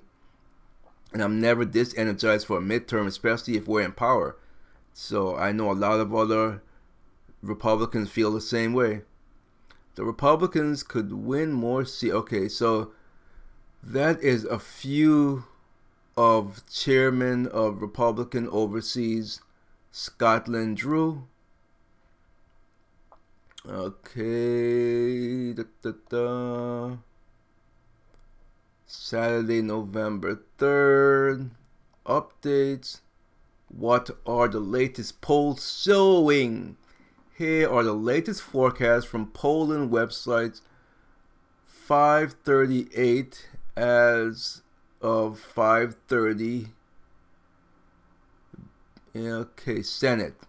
And 1.13 1.23
I'm 1.23 1.39
never 1.39 1.63
this 1.63 1.97
energized 1.97 2.47
for 2.47 2.57
a 2.57 2.61
midterm, 2.61 3.07
especially 3.07 3.55
if 3.55 3.67
we're 3.67 3.81
in 3.81 3.93
power. 3.93 4.35
So 4.93 5.37
I 5.37 5.53
know 5.53 5.71
a 5.71 5.73
lot 5.73 5.99
of 5.99 6.13
other 6.13 6.61
Republicans 7.41 8.09
feel 8.09 8.31
the 8.31 8.41
same 8.41 8.73
way. 8.73 9.03
The 9.95 10.03
Republicans 10.03 10.83
could 10.83 11.13
win 11.13 11.53
more 11.53 11.85
seats. 11.85 12.13
Okay, 12.13 12.49
so 12.49 12.91
that 13.81 14.21
is 14.21 14.43
a 14.43 14.59
few 14.59 15.45
of 16.17 16.61
chairman 16.69 17.47
of 17.47 17.81
Republican 17.81 18.49
overseas 18.49 19.41
Scotland 19.91 20.77
Drew. 20.77 21.27
Okay. 23.67 25.53
Da, 25.53 25.63
da, 25.81 25.91
da. 26.09 26.97
Saturday, 28.85 29.61
November 29.61 30.41
3rd. 30.57 31.49
Updates. 32.05 33.01
What 33.67 34.09
are 34.25 34.47
the 34.47 34.61
latest 34.61 35.19
polls 35.19 35.81
showing? 35.83 36.77
Here 37.37 37.69
are 37.69 37.83
the 37.83 37.93
latest 37.93 38.41
forecasts 38.41 39.05
from 39.05 39.27
polling 39.27 39.89
websites 39.89 40.61
538 41.65 43.49
as 43.75 44.61
of 45.01 45.39
530 45.39 46.67
Okay, 49.15 49.81
Senate. 49.81 50.46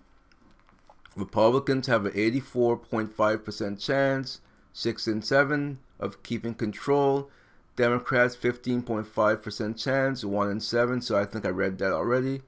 Republicans 1.19 1.89
have 1.89 2.07
an 2.07 2.13
84.5% 2.13 3.85
chance, 3.85 4.41
6 4.73 5.07
and 5.09 5.25
7 5.25 5.79
of 5.99 6.23
keeping 6.23 6.55
control. 6.55 7.29
Democrats 7.75 8.37
15.5% 8.37 9.77
chance, 9.77 10.25
1 10.25 10.49
and 10.49 10.63
7, 10.63 11.03
so 11.03 11.19
I 11.19 11.25
think 11.25 11.45
I 11.45 11.51
read 11.51 11.79
that 11.79 11.93
already. 11.93 12.43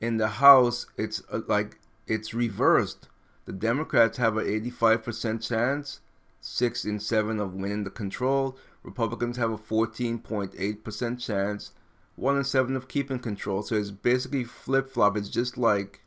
In 0.00 0.18
the 0.18 0.28
House, 0.28 0.86
it's 0.96 1.22
uh, 1.32 1.40
like 1.48 1.78
it's 2.06 2.32
reversed. 2.32 3.08
The 3.44 3.52
Democrats 3.52 4.18
have 4.18 4.36
an 4.36 4.46
85% 4.46 5.46
chance, 5.46 6.00
6 6.40 6.84
and 6.84 7.02
7 7.02 7.40
of 7.40 7.54
winning 7.54 7.84
the 7.84 7.90
control. 7.90 8.56
Republicans 8.84 9.36
have 9.36 9.50
a 9.50 9.58
14.8% 9.58 11.20
chance, 11.20 11.72
one 12.14 12.36
and 12.36 12.46
seven 12.46 12.76
of 12.76 12.86
keeping 12.86 13.18
control. 13.18 13.62
So 13.62 13.74
it's 13.74 13.90
basically 13.90 14.44
flip 14.44 14.88
flop. 14.88 15.16
It's 15.16 15.28
just 15.28 15.58
like 15.58 16.02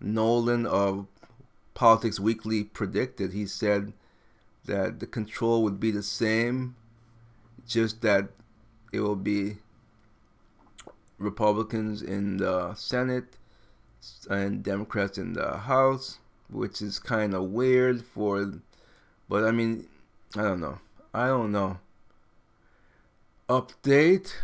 Nolan 0.00 0.66
of 0.66 1.06
Politics 1.74 2.18
Weekly 2.18 2.64
predicted. 2.64 3.32
He 3.32 3.46
said 3.46 3.92
that 4.64 5.00
the 5.00 5.06
control 5.06 5.62
would 5.62 5.78
be 5.78 5.90
the 5.90 6.02
same, 6.02 6.74
just 7.66 8.02
that 8.02 8.28
it 8.92 9.00
will 9.00 9.16
be 9.16 9.58
Republicans 11.18 12.02
in 12.02 12.38
the 12.38 12.74
Senate 12.74 13.36
and 14.28 14.62
Democrats 14.62 15.18
in 15.18 15.32
the 15.32 15.56
House, 15.58 16.18
which 16.50 16.80
is 16.82 16.98
kind 16.98 17.34
of 17.34 17.44
weird 17.44 18.04
for, 18.04 18.60
but 19.28 19.44
I 19.44 19.50
mean, 19.50 19.88
I 20.36 20.42
don't 20.42 20.60
know. 20.60 20.78
I 21.12 21.28
don't 21.28 21.52
know. 21.52 21.78
Update 23.48 24.34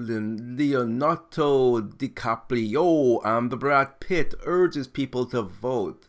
Leonardo 0.00 1.80
DiCaprio 1.80 3.20
and 3.24 3.58
Brad 3.58 3.98
Pitt 3.98 4.32
urges 4.44 4.86
people 4.86 5.26
to 5.26 5.42
vote. 5.42 6.06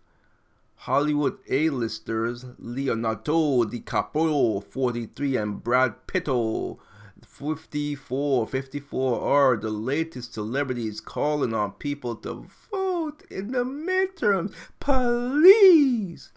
Hollywood 0.75 1.39
A-listers 1.49 2.45
Leonardo 2.59 3.63
DiCaprio, 3.63 4.63
43, 4.63 5.37
and 5.37 5.63
Brad 5.63 6.05
Pitt, 6.05 6.27
54, 7.25 8.47
54 8.47 9.21
are 9.21 9.57
the 9.57 9.71
latest 9.71 10.35
celebrities 10.35 11.01
calling 11.01 11.55
on 11.55 11.71
people 11.71 12.15
to 12.17 12.47
vote 12.71 13.23
in 13.31 13.53
the 13.53 13.63
midterms. 13.63 14.53
Please 14.79 16.31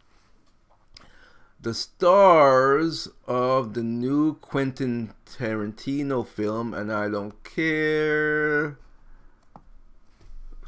the 1.63 1.75
stars 1.75 3.09
of 3.27 3.75
the 3.75 3.85
new 3.85 4.35
Quentin 4.35 5.15
Tarantino 5.25 6.27
film, 6.27 6.75
and 6.75 6.93
I 6.93 7.09
don't 7.09 7.43
care. 7.45 8.79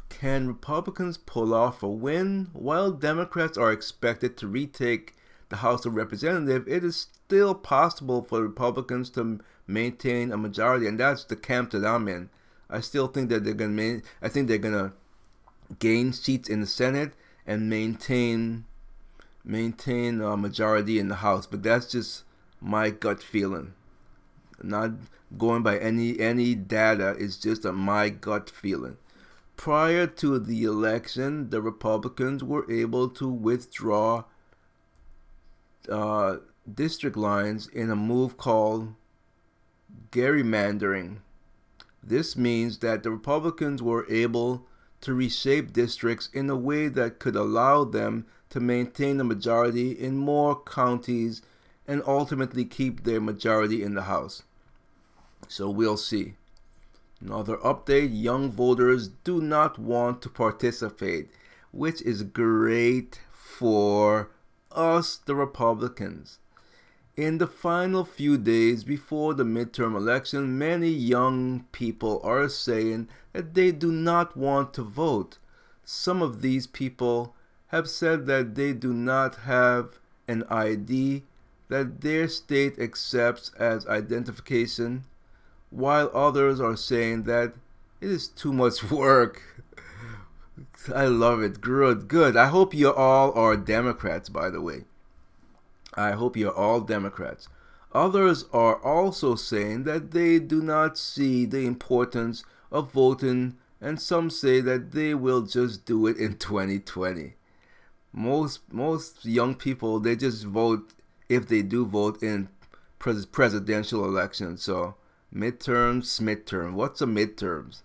Can 0.07 0.47
Republicans 0.47 1.17
pull 1.17 1.53
off 1.53 1.83
a 1.83 1.89
win? 1.89 2.49
While 2.53 2.91
Democrats 2.91 3.57
are 3.57 3.73
expected 3.73 4.37
to 4.37 4.47
retake 4.47 5.13
the 5.49 5.57
House 5.57 5.85
of 5.85 5.95
Representatives, 5.95 6.65
it 6.67 6.83
is 6.85 6.95
still 6.95 7.53
possible 7.53 8.21
for 8.21 8.41
Republicans 8.41 9.09
to 9.11 9.41
maintain 9.67 10.31
a 10.31 10.37
majority, 10.37 10.87
and 10.87 10.97
that's 10.97 11.25
the 11.25 11.35
camp 11.35 11.71
that 11.71 11.85
I'm 11.85 12.07
in. 12.07 12.29
I 12.69 12.79
still 12.79 13.07
think 13.07 13.29
that 13.29 13.43
they're 13.43 13.53
gonna. 13.53 13.99
I 14.21 14.29
think 14.29 14.47
they're 14.47 14.57
gonna 14.57 14.93
gain 15.79 16.13
seats 16.13 16.47
in 16.47 16.61
the 16.61 16.67
Senate 16.67 17.11
and 17.45 17.69
maintain 17.69 18.65
maintain 19.45 20.21
a 20.21 20.35
majority 20.35 20.99
in 20.99 21.07
the 21.07 21.15
House. 21.15 21.45
But 21.45 21.63
that's 21.63 21.91
just 21.91 22.23
my 22.59 22.89
gut 22.89 23.21
feeling. 23.21 23.73
Not 24.61 24.91
going 25.37 25.63
by 25.63 25.77
any 25.77 26.19
any 26.19 26.55
data. 26.55 27.15
It's 27.19 27.37
just 27.37 27.65
a 27.65 27.71
my 27.71 28.09
gut 28.09 28.49
feeling. 28.49 28.97
Prior 29.57 30.05
to 30.07 30.39
the 30.39 30.63
election, 30.63 31.49
the 31.49 31.61
Republicans 31.61 32.43
were 32.43 32.69
able 32.69 33.07
to 33.09 33.29
withdraw 33.29 34.25
uh, 35.89 36.37
district 36.71 37.15
lines 37.15 37.67
in 37.67 37.89
a 37.89 37.95
move 37.95 38.37
called 38.37 38.95
gerrymandering. 40.11 41.19
This 42.03 42.35
means 42.35 42.79
that 42.79 43.03
the 43.03 43.11
Republicans 43.11 43.81
were 43.81 44.05
able 44.09 44.67
to 45.01 45.13
reshape 45.13 45.73
districts 45.73 46.29
in 46.33 46.49
a 46.49 46.55
way 46.55 46.87
that 46.87 47.19
could 47.19 47.35
allow 47.35 47.83
them 47.83 48.25
to 48.55 48.61
maintain 48.61 49.19
a 49.19 49.23
majority 49.25 49.91
in 49.91 50.15
more 50.15 50.57
counties 50.61 51.41
and 51.85 52.01
ultimately 52.07 52.63
keep 52.63 53.03
their 53.03 53.19
majority 53.19 53.83
in 53.83 53.95
the 53.95 54.03
House. 54.03 54.43
So 55.49 55.69
we'll 55.69 55.97
see. 55.97 56.35
Another 57.19 57.57
update 57.57 58.11
young 58.13 58.49
voters 58.49 59.09
do 59.09 59.41
not 59.41 59.77
want 59.77 60.21
to 60.21 60.29
participate, 60.29 61.29
which 61.71 62.01
is 62.03 62.23
great 62.23 63.19
for 63.33 64.31
us, 64.71 65.17
the 65.17 65.35
Republicans. 65.35 66.39
In 67.17 67.39
the 67.39 67.47
final 67.47 68.05
few 68.05 68.37
days 68.37 68.85
before 68.85 69.33
the 69.33 69.43
midterm 69.43 69.97
election, 69.97 70.57
many 70.57 70.87
young 70.87 71.65
people 71.73 72.21
are 72.23 72.47
saying 72.47 73.09
that 73.33 73.53
they 73.53 73.73
do 73.73 73.91
not 73.91 74.37
want 74.37 74.73
to 74.75 74.81
vote. 74.81 75.39
Some 75.83 76.21
of 76.21 76.41
these 76.41 76.67
people 76.67 77.35
have 77.75 77.89
said 77.89 78.25
that 78.25 78.55
they 78.55 78.73
do 78.73 78.93
not 78.93 79.35
have 79.35 79.99
an 80.27 80.43
ID 80.49 81.23
that 81.67 82.01
their 82.01 82.27
state 82.27 82.79
accepts 82.79 83.51
as 83.57 83.87
identification, 83.87 85.03
while 85.69 86.09
others 86.13 86.59
are 86.61 86.77
saying 86.77 87.23
that 87.23 87.53
it 87.99 88.09
is 88.09 88.27
too 88.27 88.53
much 88.53 88.83
work. 88.91 89.41
I 90.93 91.07
love 91.07 91.41
it. 91.41 91.59
Good, 91.59 92.07
good. 92.07 92.37
I 92.37 92.47
hope 92.47 92.73
you 92.73 92.93
all 92.93 93.33
are 93.33 93.57
Democrats, 93.57 94.29
by 94.29 94.49
the 94.49 94.61
way. 94.61 94.85
I 95.95 96.11
hope 96.11 96.37
you're 96.37 96.55
all 96.55 96.81
Democrats. 96.81 97.49
Others 97.93 98.45
are 98.53 98.75
also 98.75 99.35
saying 99.35 99.83
that 99.83 100.11
they 100.11 100.39
do 100.39 100.61
not 100.61 100.97
see 100.97 101.45
the 101.45 101.65
importance 101.65 102.43
of 102.71 102.91
voting, 102.91 103.55
and 103.81 104.01
some 104.01 104.29
say 104.29 104.61
that 104.61 104.91
they 104.91 105.13
will 105.15 105.41
just 105.41 105.85
do 105.85 106.05
it 106.07 106.17
in 106.17 106.37
2020. 106.37 107.35
Most 108.17 108.61
most 108.71 109.25
young 109.25 109.55
people 109.55 109.99
they 109.99 110.15
just 110.15 110.45
vote 110.45 110.93
if 111.27 111.47
they 111.47 111.61
do 111.61 111.85
vote 111.85 112.23
in 112.23 112.47
pres- 112.97 113.25
presidential 113.25 114.05
elections. 114.05 114.63
So 114.63 114.95
midterms, 115.33 116.21
midterm. 116.21 116.73
What's 116.73 117.01
a 117.01 117.05
midterms? 117.05 117.81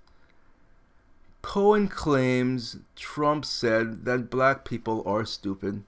Cohen 1.42 1.88
claims 1.88 2.76
Trump 2.94 3.44
said 3.44 4.04
that 4.04 4.30
black 4.30 4.64
people 4.64 5.02
are 5.04 5.24
stupid. 5.24 5.82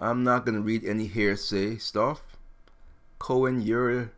I'm 0.00 0.24
not 0.24 0.44
gonna 0.44 0.60
read 0.60 0.84
any 0.84 1.06
hearsay 1.06 1.76
stuff. 1.76 2.22
Cohen, 3.20 3.60
you're 3.60 4.10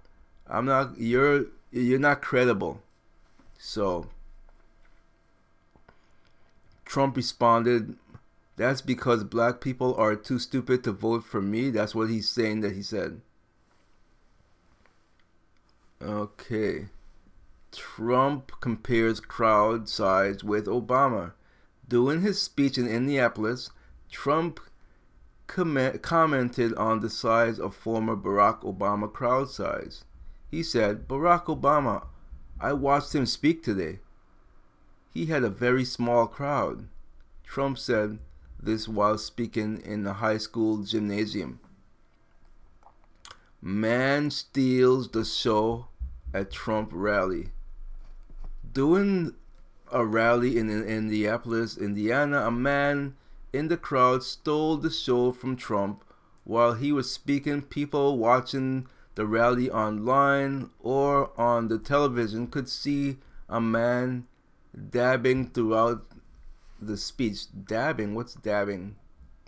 I'm 0.46 0.64
not 0.64 0.98
you're 0.98 1.46
you're 1.70 1.98
not 1.98 2.22
credible. 2.22 2.80
So 3.58 4.08
Trump 6.90 7.16
responded, 7.16 7.94
That's 8.60 8.82
because 8.82 9.24
black 9.24 9.62
people 9.62 9.94
are 9.94 10.14
too 10.14 10.38
stupid 10.38 10.84
to 10.84 10.92
vote 10.92 11.24
for 11.24 11.40
me. 11.40 11.70
That's 11.70 11.94
what 11.94 12.10
he's 12.10 12.28
saying 12.28 12.60
that 12.60 12.74
he 12.74 12.82
said. 12.82 13.22
Okay. 16.02 16.88
Trump 17.72 18.52
compares 18.60 19.18
crowd 19.18 19.88
size 19.88 20.44
with 20.44 20.66
Obama. 20.66 21.32
During 21.88 22.20
his 22.20 22.38
speech 22.38 22.76
in 22.76 22.86
Indianapolis, 22.86 23.70
Trump 24.10 24.60
com- 25.46 25.98
commented 26.02 26.74
on 26.74 27.00
the 27.00 27.08
size 27.08 27.58
of 27.58 27.74
former 27.74 28.14
Barack 28.14 28.60
Obama 28.60 29.10
crowd 29.10 29.48
size. 29.48 30.04
He 30.50 30.62
said, 30.62 31.08
Barack 31.08 31.46
Obama, 31.46 32.08
I 32.60 32.74
watched 32.74 33.14
him 33.14 33.24
speak 33.24 33.62
today. 33.62 34.00
He 35.14 35.26
had 35.26 35.44
a 35.44 35.48
very 35.48 35.86
small 35.86 36.26
crowd. 36.26 36.88
Trump 37.42 37.78
said 37.78 38.18
this 38.62 38.88
while 38.88 39.18
speaking 39.18 39.80
in 39.80 40.06
a 40.06 40.14
high 40.14 40.38
school 40.38 40.82
gymnasium. 40.82 41.60
Man 43.62 44.30
steals 44.30 45.10
the 45.10 45.24
show 45.24 45.88
at 46.32 46.50
Trump 46.50 46.90
rally. 46.92 47.50
Doing 48.72 49.34
a 49.92 50.04
rally 50.04 50.56
in 50.56 50.70
Indianapolis, 50.70 51.76
Indiana, 51.76 52.46
a 52.46 52.50
man 52.50 53.16
in 53.52 53.68
the 53.68 53.76
crowd 53.76 54.22
stole 54.22 54.76
the 54.76 54.90
show 54.90 55.32
from 55.32 55.56
Trump 55.56 56.04
while 56.44 56.74
he 56.74 56.92
was 56.92 57.10
speaking. 57.10 57.62
People 57.62 58.18
watching 58.18 58.86
the 59.14 59.26
rally 59.26 59.70
online 59.70 60.70
or 60.78 61.38
on 61.38 61.68
the 61.68 61.78
television 61.78 62.46
could 62.46 62.68
see 62.68 63.18
a 63.48 63.60
man 63.60 64.26
dabbing 64.90 65.50
throughout 65.50 66.06
the 66.80 66.96
speech. 66.96 67.46
Dabbing? 67.66 68.14
What's 68.14 68.34
dabbing? 68.34 68.96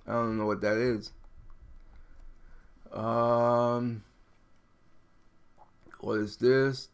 I 0.06 0.12
don't 0.12 0.38
know 0.38 0.46
what 0.46 0.60
that 0.60 0.76
is. 0.76 1.12
Um, 2.92 4.02
what 6.00 6.18
is 6.18 6.36
this? 6.36 6.88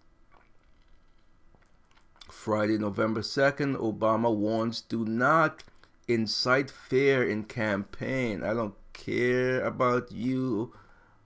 Friday, 2.31 2.79
November 2.79 3.21
2nd, 3.21 3.77
Obama 3.77 4.35
warns 4.35 4.81
do 4.81 5.05
not 5.05 5.65
incite 6.07 6.71
fear 6.71 7.29
in 7.29 7.45
campaign. 7.45 8.43
I 8.45 8.55
don't 8.55 8.75
care 8.93 9.65
about 9.65 10.13
you, 10.13 10.73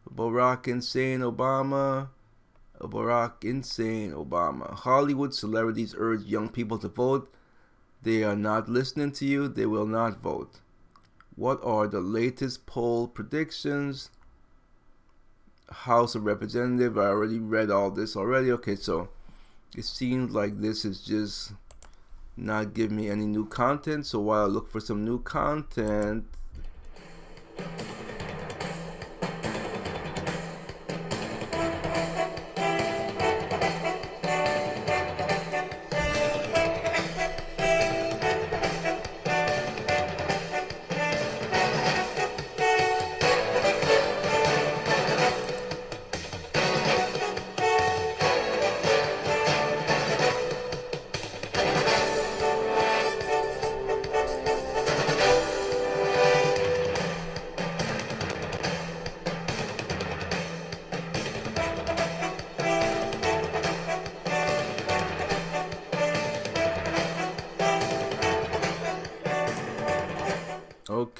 Barack 0.08 0.66
Insane 0.66 1.20
Obama. 1.20 2.08
Barack 2.80 3.44
Insane 3.44 4.12
Obama. 4.12 4.74
Hollywood 4.74 5.34
celebrities 5.34 5.94
urge 5.96 6.22
young 6.22 6.48
people 6.48 6.78
to 6.78 6.88
vote. 6.88 7.32
They 8.02 8.24
are 8.24 8.36
not 8.36 8.68
listening 8.68 9.12
to 9.12 9.24
you. 9.24 9.48
They 9.48 9.66
will 9.66 9.86
not 9.86 10.20
vote. 10.20 10.60
What 11.36 11.62
are 11.62 11.86
the 11.86 12.00
latest 12.00 12.66
poll 12.66 13.06
predictions? 13.06 14.10
House 15.70 16.14
of 16.14 16.24
Representative. 16.24 16.98
I 16.98 17.06
already 17.06 17.38
read 17.38 17.70
all 17.70 17.90
this 17.90 18.16
already. 18.16 18.50
Okay, 18.52 18.76
so 18.76 19.08
it 19.76 19.84
seems 19.84 20.32
like 20.32 20.58
this 20.58 20.84
is 20.84 21.02
just 21.02 21.52
not 22.36 22.74
giving 22.74 22.96
me 22.96 23.10
any 23.10 23.26
new 23.26 23.46
content 23.46 24.06
so 24.06 24.18
while 24.18 24.44
I 24.44 24.48
look 24.48 24.70
for 24.70 24.80
some 24.80 25.04
new 25.04 25.20
content 25.20 26.24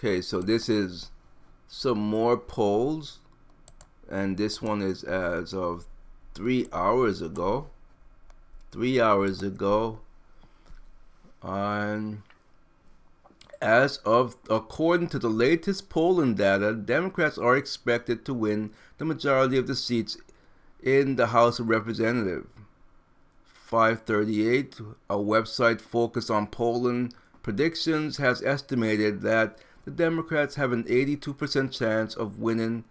Okay, 0.05 0.21
so 0.21 0.43
this 0.43 0.69
is 0.69 1.13
some 1.69 1.99
more 1.99 2.37
polls, 2.37 3.21
and 4.11 4.37
this 4.37 4.61
one 4.61 4.83
is 4.83 5.05
as 5.05 5.55
of 5.55 5.87
three 6.35 6.67
hours 6.73 7.23
ago. 7.23 7.69
Three 8.73 9.01
hours 9.01 9.45
ago, 9.45 10.01
on 11.41 12.25
As 13.61 13.99
of 13.99 14.35
according 14.51 15.07
to 15.11 15.21
the 15.21 15.31
latest 15.31 15.89
polling 15.89 16.35
data, 16.35 16.75
Democrats 16.75 17.39
are 17.39 17.57
expected 17.57 18.25
to 18.25 18.35
win 18.35 18.73
the 18.99 19.05
majority 19.05 19.57
of 19.57 19.69
the 19.69 19.77
seats 19.77 20.17
in 20.83 21.15
the 21.15 21.29
House 21.29 21.61
of 21.61 21.69
Representatives. 21.69 22.49
538, 23.45 24.81
a 25.09 25.15
website 25.15 25.81
focused 25.81 26.29
on 26.29 26.49
polling 26.49 27.13
predictions, 27.45 28.17
has 28.17 28.43
estimated 28.43 29.21
that 29.21 29.59
the 29.85 29.91
Democrats 29.91 30.55
have 30.57 30.73
an 30.73 30.85
82% 30.85 31.73
chance 31.73 32.15
of 32.15 32.39
winning 32.39 32.85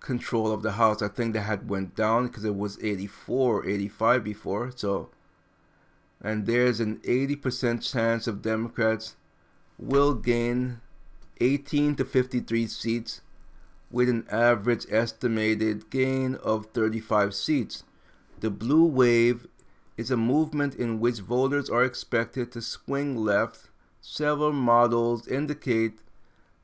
control 0.00 0.52
of 0.52 0.62
the 0.62 0.72
House. 0.72 1.02
I 1.02 1.08
think 1.08 1.34
that 1.34 1.42
had 1.42 1.68
went 1.68 1.94
down 1.94 2.26
because 2.26 2.44
it 2.44 2.56
was 2.56 2.82
84 2.82 3.66
85 3.66 4.24
before. 4.24 4.72
So, 4.74 5.10
and 6.20 6.46
there's 6.46 6.80
an 6.80 6.98
80% 6.98 7.90
chance 7.90 8.26
of 8.26 8.42
Democrats 8.42 9.16
will 9.78 10.14
gain 10.14 10.80
18 11.40 11.96
to 11.96 12.04
53 12.04 12.66
seats 12.66 13.22
with 13.90 14.08
an 14.08 14.26
average 14.30 14.86
estimated 14.90 15.90
gain 15.90 16.36
of 16.36 16.66
35 16.66 17.34
seats. 17.34 17.84
The 18.40 18.50
blue 18.50 18.84
wave 18.84 19.46
is 19.96 20.10
a 20.10 20.16
movement 20.16 20.74
in 20.74 21.00
which 21.00 21.20
voters 21.20 21.68
are 21.68 21.84
expected 21.84 22.52
to 22.52 22.62
swing 22.62 23.16
left. 23.16 23.69
Several 24.00 24.52
models 24.52 25.28
indicate 25.28 26.00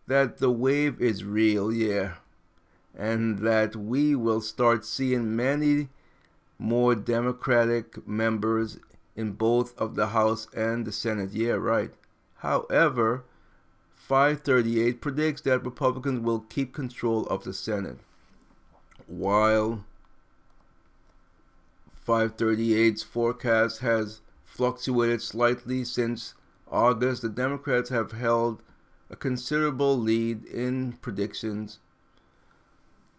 that 0.07 0.39
the 0.39 0.51
wave 0.51 1.01
is 1.01 1.24
real, 1.24 1.72
yeah, 1.72 2.14
and 2.97 3.41
that 3.41 3.76
we 3.76 4.14
will 4.14 4.41
start 4.41 4.84
seeing 4.84 5.37
many 5.37 5.89
more 6.59 6.95
Democratic 6.95 8.07
members 8.07 8.78
in 9.14 9.32
both 9.32 9.76
of 9.78 9.95
the 9.95 10.09
House 10.09 10.49
and 10.55 10.87
the 10.87 10.93
Senate. 10.93 11.32
Yeah, 11.32 11.53
right. 11.53 11.93
However, 12.37 13.24
538 13.93 15.01
predicts 15.01 15.41
that 15.43 15.64
Republicans 15.64 16.20
will 16.20 16.41
keep 16.41 16.72
control 16.72 17.26
of 17.26 17.45
the 17.45 17.53
Senate, 17.53 17.99
while 19.07 19.84
538's 22.07 23.03
forecast 23.03 23.80
has 23.80 24.20
fluctuated 24.45 25.20
slightly 25.20 25.82
since 25.84 26.34
August. 26.71 27.23
The 27.23 27.29
Democrats 27.29 27.91
have 27.91 28.12
held 28.12 28.62
a 29.11 29.17
considerable 29.17 29.99
lead 29.99 30.45
in 30.47 30.95
predictions. 30.95 31.79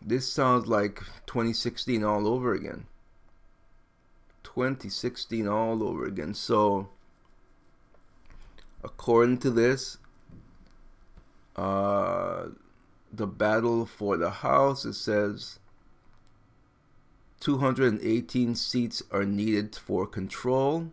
This 0.02 0.32
sounds 0.32 0.68
like 0.68 1.00
2016 1.26 2.04
all 2.04 2.28
over 2.28 2.54
again. 2.54 2.86
2016 4.43 5.48
all 5.48 5.84
over 5.84 6.06
again. 6.06 6.34
So, 6.34 6.89
according 8.84 9.39
to 9.39 9.50
this, 9.50 9.98
uh, 11.56 12.48
the 13.12 13.28
battle 13.28 13.86
for 13.86 14.18
the 14.18 14.30
House, 14.30 14.86
it 14.86 14.93
says 14.93 15.60
218 17.39 18.56
seats 18.56 19.04
are 19.12 19.26
needed 19.26 19.76
for 19.76 20.08
control. 20.08 20.91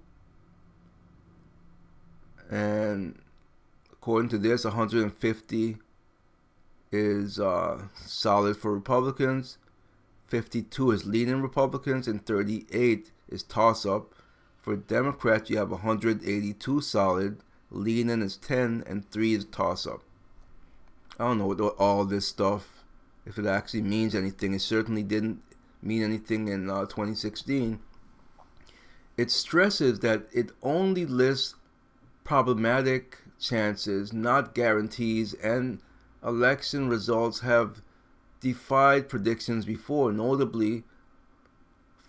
And 2.50 3.18
according 3.92 4.28
to 4.30 4.38
this, 4.38 4.64
150 4.64 5.76
is 6.92 7.40
uh, 7.40 7.82
solid 7.96 8.56
for 8.56 8.72
Republicans, 8.72 9.58
52 10.28 10.90
is 10.90 11.06
leaning 11.06 11.42
Republicans, 11.42 12.08
and 12.08 12.24
38 12.24 13.10
is 13.28 13.42
toss 13.42 13.84
up. 13.86 14.14
For 14.60 14.76
Democrats, 14.76 15.50
you 15.50 15.58
have 15.58 15.70
182 15.70 16.80
solid, 16.80 17.40
leaning 17.70 18.22
is 18.22 18.36
10, 18.36 18.84
and 18.86 19.08
3 19.10 19.34
is 19.34 19.44
toss 19.44 19.86
up. 19.86 20.02
I 21.18 21.24
don't 21.24 21.38
know 21.38 21.46
what 21.46 21.60
all 21.60 22.04
this 22.04 22.26
stuff, 22.26 22.82
if 23.24 23.38
it 23.38 23.46
actually 23.46 23.82
means 23.82 24.14
anything. 24.14 24.54
It 24.54 24.60
certainly 24.60 25.02
didn't 25.02 25.42
mean 25.82 26.02
anything 26.02 26.48
in 26.48 26.70
uh, 26.70 26.86
2016. 26.86 27.78
It 29.16 29.30
stresses 29.30 30.00
that 30.00 30.26
it 30.32 30.50
only 30.62 31.06
lists 31.06 31.54
problematic 32.24 33.18
chances, 33.38 34.12
not 34.12 34.54
guarantees, 34.54 35.34
and 35.34 35.80
election 36.24 36.88
results 36.88 37.40
have 37.40 37.82
defied 38.40 39.08
predictions 39.08 39.64
before, 39.64 40.12
notably 40.12 40.84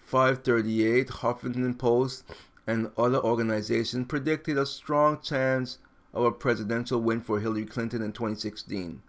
538, 0.06 1.08
Huffington 1.08 1.78
Post, 1.78 2.24
and 2.68 2.92
other 2.98 3.20
organizations 3.20 4.08
predicted 4.08 4.58
a 4.58 4.66
strong 4.66 5.20
chance 5.22 5.78
of 6.14 6.24
a 6.24 6.32
presidential 6.32 7.02
win 7.02 7.22
for 7.22 7.40
Hillary 7.40 7.66
Clinton 7.66 8.02
in 8.02 8.12
2016. 8.12 9.02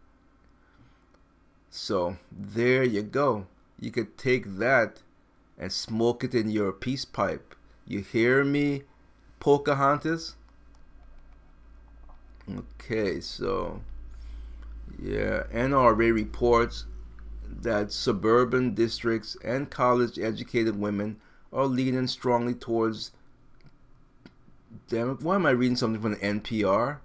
So, 1.70 2.16
there 2.30 2.82
you 2.82 3.02
go. 3.02 3.46
You 3.78 3.90
could 3.90 4.16
take 4.16 4.58
that 4.58 5.02
and 5.58 5.72
smoke 5.72 6.24
it 6.24 6.34
in 6.34 6.48
your 6.48 6.72
peace 6.72 7.04
pipe. 7.04 7.54
You 7.86 8.00
hear 8.00 8.44
me, 8.44 8.84
Pocahontas? 9.40 10.35
Okay, 12.48 13.20
so 13.20 13.80
yeah, 15.02 15.44
NPR 15.52 16.12
reports 16.12 16.86
that 17.48 17.92
suburban 17.92 18.74
districts 18.74 19.36
and 19.44 19.70
college 19.70 20.18
educated 20.18 20.78
women 20.78 21.16
are 21.52 21.66
leaning 21.66 22.06
strongly 22.06 22.54
towards 22.54 23.12
them. 24.88 25.18
Why 25.20 25.34
am 25.36 25.46
I 25.46 25.50
reading 25.50 25.76
something 25.76 26.00
from 26.00 26.12
the 26.12 26.18
NPR? 26.18 26.98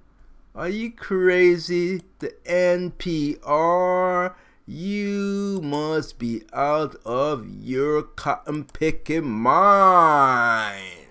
Are 0.54 0.70
you 0.70 0.92
crazy? 0.92 2.04
The 2.20 2.36
NPR? 2.46 4.36
You 4.68 5.60
must 5.64 6.20
be 6.20 6.44
out 6.54 6.96
of 7.04 7.48
your 7.48 8.04
cotton 8.04 8.66
picking 8.66 9.30
mind. 9.30 11.08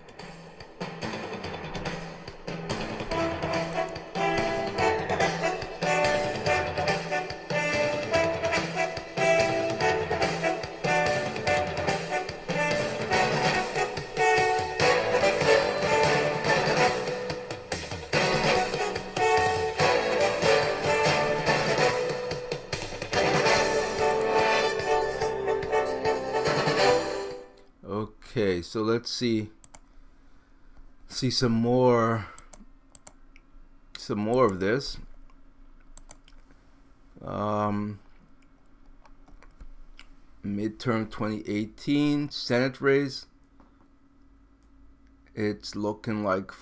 So 28.71 28.83
let's 28.83 29.11
see 29.11 29.49
see 31.09 31.29
some 31.29 31.51
more 31.51 32.29
some 33.99 34.21
more 34.21 34.47
of 34.47 34.61
this. 34.61 34.97
Um, 37.21 37.99
midterm 40.47 41.11
2018 41.11 42.31
Senate 42.31 42.81
race. 42.81 43.27
It's 45.35 45.75
looking 45.75 46.23
like 46.23 46.53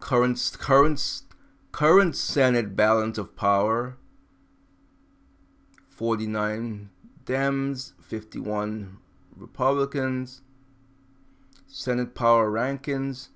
current 0.00 0.52
current 0.58 1.22
current 1.72 2.14
Senate 2.14 2.76
balance 2.76 3.16
of 3.16 3.34
power. 3.36 3.96
49 5.86 6.90
Dems, 7.24 7.92
51 8.02 8.98
Republicans. 9.36 10.42
Senate 11.68 12.14
power 12.14 12.50
rankings 12.50 13.28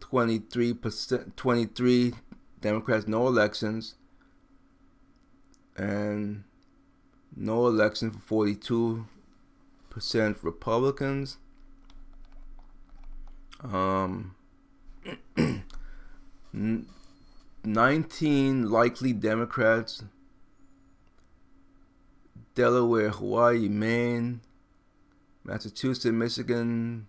23%, 0.00 1.36
23 1.36 2.14
Democrats, 2.60 3.06
no 3.06 3.26
elections. 3.26 3.94
And 5.76 6.44
no 7.34 7.66
election 7.66 8.10
for 8.10 8.46
42% 8.46 9.06
Republicans. 10.42 11.38
Um, 13.62 14.34
19 17.64 18.70
likely 18.70 19.12
Democrats. 19.12 20.04
Delaware, 22.54 23.08
Hawaii, 23.10 23.66
Maine, 23.68 24.42
Massachusetts, 25.44 26.04
Michigan, 26.06 27.06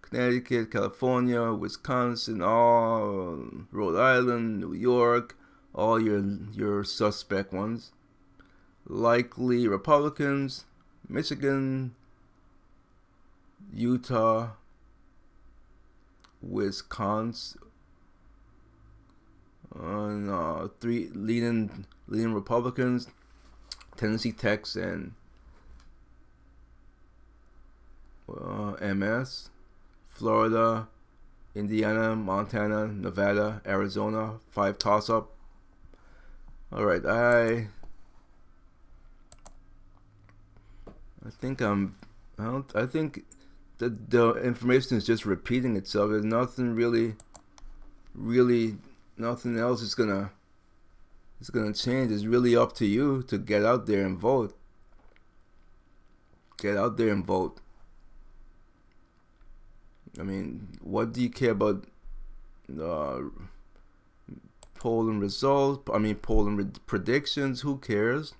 Connecticut, 0.00 0.70
California, 0.70 1.52
Wisconsin, 1.52 2.40
all 2.40 3.48
Rhode 3.70 3.98
Island, 3.98 4.60
New 4.60 4.72
York, 4.72 5.36
all 5.74 6.00
your 6.00 6.22
your 6.52 6.84
suspect 6.84 7.52
ones. 7.52 7.92
Likely 8.86 9.68
Republicans, 9.68 10.64
Michigan, 11.08 11.94
Utah, 13.74 14.50
Wisconsin, 16.40 17.60
uh, 19.74 20.68
three 20.80 21.10
leading 21.12 21.86
leading 22.08 22.32
Republicans, 22.32 23.08
Tennessee 23.96 24.32
Texas, 24.32 24.76
and 24.76 25.12
uh, 28.28 28.76
MS, 28.94 29.50
Florida, 30.06 30.88
Indiana, 31.54 32.14
Montana, 32.14 32.86
Nevada, 32.88 33.62
Arizona, 33.66 34.34
five 34.50 34.78
toss 34.78 35.08
up. 35.08 35.32
All 36.72 36.84
right, 36.84 37.04
I 37.06 37.68
I 41.24 41.30
think 41.30 41.60
I'm 41.60 41.96
I 42.38 42.44
don't 42.44 42.70
I 42.74 42.86
think 42.86 43.24
the 43.78 43.88
the 43.88 44.34
information 44.34 44.96
is 44.96 45.06
just 45.06 45.24
repeating 45.24 45.76
itself. 45.76 46.10
There's 46.10 46.24
nothing 46.24 46.74
really 46.74 47.14
really 48.14 48.76
nothing 49.16 49.58
else 49.58 49.82
is 49.82 49.94
gonna 49.94 50.32
is 51.40 51.50
gonna 51.50 51.72
change. 51.72 52.12
It's 52.12 52.24
really 52.24 52.56
up 52.56 52.74
to 52.74 52.86
you 52.86 53.22
to 53.24 53.38
get 53.38 53.64
out 53.64 53.86
there 53.86 54.04
and 54.04 54.18
vote. 54.18 54.56
Get 56.58 56.76
out 56.76 56.96
there 56.96 57.10
and 57.10 57.24
vote. 57.24 57.60
I 60.18 60.22
mean, 60.22 60.68
what 60.80 61.12
do 61.12 61.22
you 61.22 61.30
care 61.30 61.50
about 61.50 61.84
uh, 62.80 63.20
polling 64.74 65.20
results? 65.20 65.88
I 65.92 65.98
mean, 65.98 66.16
polling 66.16 66.56
re- 66.56 66.66
predictions. 66.86 67.60
Who 67.60 67.78
cares? 67.78 68.34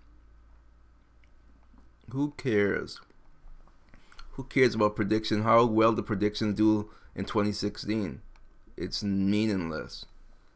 Who 2.11 2.33
cares? 2.37 3.01
Who 4.33 4.45
cares 4.45 4.74
about 4.74 4.97
prediction? 4.97 5.43
How 5.43 5.64
well 5.64 5.93
the 5.93 6.03
predictions 6.03 6.57
do 6.57 6.91
in 7.14 7.24
2016? 7.24 8.20
It's 8.77 9.03
meaningless. 9.03 10.07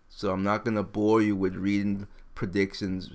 So 0.09 0.33
I'm 0.33 0.43
not 0.43 0.65
gonna 0.65 0.83
bore 0.83 1.23
you 1.23 1.35
with 1.35 1.57
reading 1.57 2.07
predictions 2.35 3.11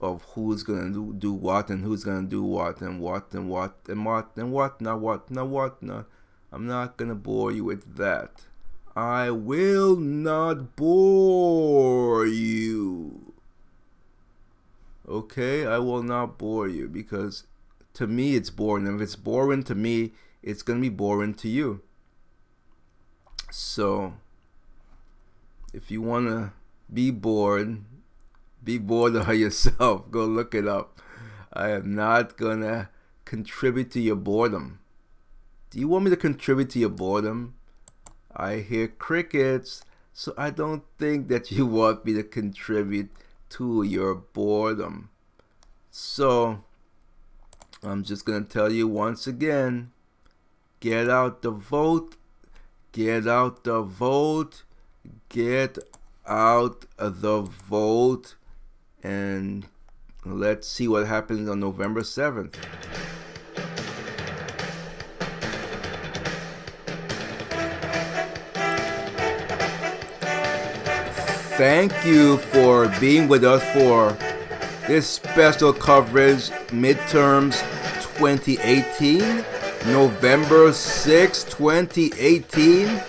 of 0.00 0.22
who's 0.34 0.62
gonna 0.62 0.90
do, 0.90 1.12
do 1.12 1.32
what 1.32 1.70
and 1.70 1.84
who's 1.84 2.04
gonna 2.04 2.26
do 2.26 2.42
what 2.42 2.80
and 2.80 3.00
what 3.00 3.32
and 3.32 3.48
what 3.48 3.76
and 3.88 4.04
what 4.04 4.30
and 4.36 4.52
what 4.52 4.80
not 4.80 5.00
what 5.00 5.30
not 5.30 5.48
what 5.48 5.82
not. 5.82 6.06
I'm 6.50 6.66
not 6.66 6.96
gonna 6.96 7.14
bore 7.14 7.52
you 7.52 7.64
with 7.64 7.96
that. 7.96 8.42
I 8.96 9.30
will 9.30 9.96
not 9.96 10.74
bore 10.76 12.26
you. 12.26 13.34
Okay, 15.08 15.66
I 15.66 15.78
will 15.78 16.02
not 16.02 16.38
bore 16.38 16.68
you 16.68 16.88
because 16.88 17.44
to 17.94 18.06
me 18.06 18.34
it's 18.34 18.50
boring. 18.50 18.86
If 18.86 19.00
it's 19.00 19.16
boring 19.16 19.62
to 19.64 19.74
me, 19.74 20.12
it's 20.42 20.62
gonna 20.62 20.80
be 20.80 20.88
boring 20.88 21.34
to 21.34 21.48
you. 21.48 21.82
So 23.50 24.14
if 25.72 25.90
you 25.90 26.02
wanna 26.02 26.54
be 26.92 27.10
bored, 27.10 27.84
be 28.64 28.78
bored 28.78 29.16
of 29.16 29.34
yourself. 29.34 30.10
Go 30.10 30.24
look 30.24 30.54
it 30.54 30.66
up. 30.66 31.00
I 31.52 31.70
am 31.70 31.94
not 31.94 32.36
gonna 32.36 32.90
contribute 33.24 33.90
to 33.92 34.00
your 34.00 34.16
boredom. 34.16 34.80
Do 35.70 35.78
you 35.78 35.88
want 35.88 36.04
me 36.04 36.10
to 36.10 36.16
contribute 36.16 36.70
to 36.70 36.78
your 36.78 36.88
boredom? 36.88 37.54
I 38.34 38.56
hear 38.56 38.88
crickets, 38.88 39.84
so 40.14 40.32
I 40.38 40.48
don't 40.50 40.84
think 40.96 41.28
that 41.28 41.50
you 41.50 41.66
want 41.78 42.06
me 42.06 42.14
to 42.14 42.22
contribute 42.22 43.10
to 43.50 43.82
your 43.82 44.14
boredom. 44.14 45.10
So, 45.90 46.64
I'm 47.82 48.02
just 48.02 48.24
going 48.24 48.44
to 48.44 48.50
tell 48.50 48.72
you 48.72 48.88
once 48.88 49.26
again 49.26 49.92
get 50.80 51.10
out 51.10 51.42
the 51.42 51.50
vote, 51.50 52.16
get 52.92 53.26
out 53.26 53.64
the 53.64 53.82
vote, 53.82 54.62
get 55.28 55.78
out 56.26 56.86
the 56.96 57.40
vote, 57.42 58.36
and 59.02 59.66
let's 60.24 60.68
see 60.68 60.88
what 60.88 61.06
happens 61.06 61.48
on 61.48 61.60
November 61.60 62.02
7th. 62.02 62.54
Thank 71.58 71.92
you 72.06 72.36
for 72.36 72.88
being 73.00 73.26
with 73.26 73.42
us 73.42 73.64
for 73.72 74.16
this 74.86 75.08
special 75.08 75.72
coverage 75.72 76.50
midterms 76.70 77.58
2018 78.16 79.44
november 79.92 80.72
6 80.72 81.44
2018 81.44 83.02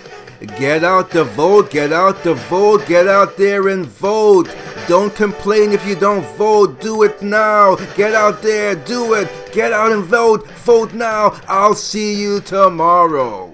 get 0.58 0.82
out 0.82 1.10
the 1.10 1.22
vote 1.22 1.70
get 1.70 1.92
out 1.92 2.24
the 2.24 2.34
vote 2.34 2.84
get 2.88 3.06
out 3.06 3.36
there 3.36 3.68
and 3.68 3.86
vote. 3.86 4.48
Don't 4.88 5.14
complain 5.14 5.70
if 5.70 5.86
you 5.86 5.94
don't 5.94 6.24
vote 6.36 6.80
do 6.80 7.04
it 7.04 7.22
now. 7.22 7.76
Get 7.94 8.14
out 8.14 8.42
there 8.42 8.74
do 8.74 9.14
it. 9.14 9.28
Get 9.52 9.72
out 9.72 9.92
and 9.92 10.02
vote 10.02 10.50
vote 10.64 10.92
now. 10.94 11.38
I'll 11.46 11.74
see 11.74 12.20
you 12.20 12.40
tomorrow 12.40 13.49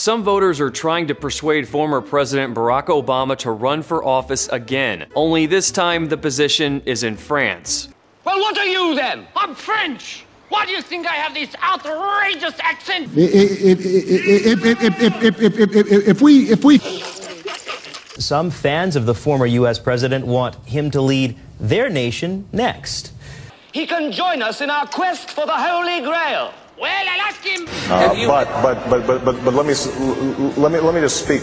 Some 0.00 0.22
voters 0.22 0.60
are 0.60 0.70
trying 0.70 1.08
to 1.08 1.14
persuade 1.14 1.68
former 1.68 2.00
President 2.00 2.54
Barack 2.54 2.86
Obama 2.86 3.36
to 3.38 3.50
run 3.50 3.82
for 3.82 4.02
office 4.02 4.48
again, 4.48 5.04
only 5.14 5.44
this 5.44 5.70
time 5.70 6.06
the 6.06 6.16
position 6.16 6.80
is 6.86 7.02
in 7.02 7.18
France. 7.18 7.88
Well, 8.24 8.38
what 8.38 8.56
are 8.56 8.64
you 8.64 8.94
then? 8.94 9.26
I'm 9.36 9.54
French. 9.54 10.24
Why 10.48 10.64
do 10.64 10.72
you 10.72 10.80
think 10.80 11.06
I 11.06 11.16
have 11.16 11.34
this 11.34 11.54
outrageous 11.62 12.54
accent? 12.60 13.10
If, 13.14 14.62
we, 16.22 16.50
if 16.50 16.64
we. 16.64 16.78
Some 18.18 18.50
fans 18.50 18.96
of 18.96 19.04
the 19.04 19.14
former 19.14 19.44
U.S. 19.44 19.78
president 19.78 20.26
want 20.26 20.54
him 20.66 20.90
to 20.92 21.02
lead 21.02 21.36
their 21.58 21.90
nation 21.90 22.48
next. 22.52 23.12
He 23.72 23.86
can 23.86 24.12
join 24.12 24.40
us 24.40 24.62
in 24.62 24.70
our 24.70 24.86
quest 24.86 25.30
for 25.30 25.44
the 25.44 25.56
Holy 25.56 26.00
Grail. 26.00 26.54
Well, 26.80 27.08
I'll 27.08 27.20
ask 27.20 27.42
him. 27.42 27.66
Uh, 27.90 28.26
but, 28.26 28.62
but, 28.62 28.90
but, 28.90 29.06
but, 29.06 29.24
but, 29.24 29.44
but 29.44 29.54
let 29.54 29.66
me, 29.66 29.74
let 30.56 30.72
me, 30.72 30.80
let 30.80 30.94
me 30.94 31.00
just 31.00 31.22
speak. 31.22 31.42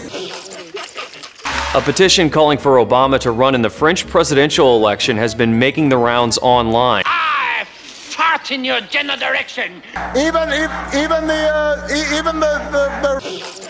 A 1.74 1.80
petition 1.80 2.28
calling 2.28 2.58
for 2.58 2.76
Obama 2.76 3.20
to 3.20 3.30
run 3.30 3.54
in 3.54 3.62
the 3.62 3.70
French 3.70 4.06
presidential 4.08 4.76
election 4.76 5.16
has 5.16 5.34
been 5.34 5.58
making 5.58 5.90
the 5.90 5.98
rounds 5.98 6.38
online. 6.38 7.04
I 7.06 7.64
fart 7.68 8.50
in 8.50 8.64
your 8.64 8.80
general 8.80 9.18
direction. 9.18 9.82
Even, 10.16 10.48
if, 10.48 10.72
even 10.94 11.26
the, 11.26 11.50
uh, 11.54 11.86
even 12.18 12.40
the, 12.40 12.58
the, 12.72 13.20
the. 13.20 13.67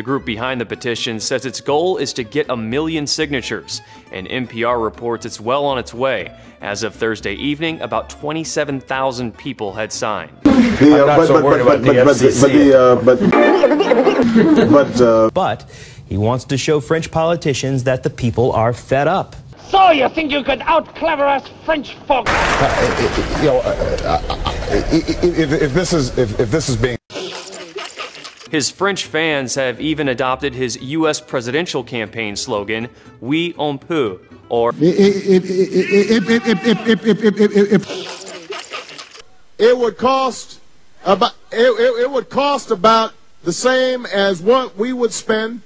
The 0.00 0.04
group 0.04 0.24
behind 0.24 0.58
the 0.58 0.64
petition 0.64 1.20
says 1.20 1.44
its 1.44 1.60
goal 1.60 1.98
is 1.98 2.14
to 2.14 2.24
get 2.24 2.48
a 2.48 2.56
million 2.56 3.06
signatures, 3.06 3.82
and 4.12 4.26
NPR 4.26 4.82
reports 4.82 5.26
it's 5.26 5.38
well 5.38 5.66
on 5.66 5.76
its 5.76 5.92
way. 5.92 6.34
As 6.62 6.84
of 6.84 6.94
Thursday 6.94 7.34
evening, 7.34 7.82
about 7.82 8.08
27,000 8.08 9.36
people 9.36 9.74
had 9.74 9.92
signed. 9.92 10.32
The, 10.42 11.04
uh, 11.04 11.16
but, 11.18 11.26
so 11.26 11.42
but, 11.42 11.64
but, 11.66 11.84
but, 11.84 12.04
but, 12.06 12.16
the, 12.18 12.78
uh, 12.80 12.96
but, 13.04 13.20
but, 14.70 15.00
uh, 15.02 15.30
but 15.34 15.70
he 16.08 16.16
wants 16.16 16.46
to 16.46 16.56
show 16.56 16.80
French 16.80 17.10
politicians 17.10 17.84
that 17.84 18.02
the 18.02 18.08
people 18.08 18.52
are 18.52 18.72
fed 18.72 19.06
up. 19.06 19.36
So 19.68 19.90
you 19.90 20.08
think 20.08 20.32
you 20.32 20.42
could 20.42 20.62
out 20.62 20.94
clever 20.94 21.26
us 21.26 21.46
French 21.66 21.94
folk? 22.08 22.24
Uh, 22.26 23.40
you 23.40 23.48
know, 23.48 23.60
if, 24.72 25.52
if 25.52 25.74
this 25.74 25.92
is 25.92 26.16
if, 26.16 26.40
if 26.40 26.50
this 26.50 26.70
is 26.70 26.76
being 26.78 26.96
his 28.50 28.70
French 28.70 29.06
fans 29.06 29.54
have 29.54 29.80
even 29.80 30.08
adopted 30.08 30.54
his 30.54 30.80
U.S. 30.82 31.20
presidential 31.20 31.84
campaign 31.84 32.36
slogan, 32.36 32.88
Oui 33.20 33.54
on 33.56 33.78
peut, 33.78 34.20
or 34.48 34.72
it 39.58 39.78
would 39.78 39.96
cost 39.96 40.60
about 41.04 41.34
it, 41.52 41.58
it, 41.58 42.02
it, 42.02 42.10
would 42.10 42.28
cost 42.28 42.70
about 42.70 43.12
the 43.44 43.52
same 43.52 44.04
as 44.06 44.42
what 44.42 44.76
we 44.76 44.92
would 44.92 45.12
spend 45.12 45.62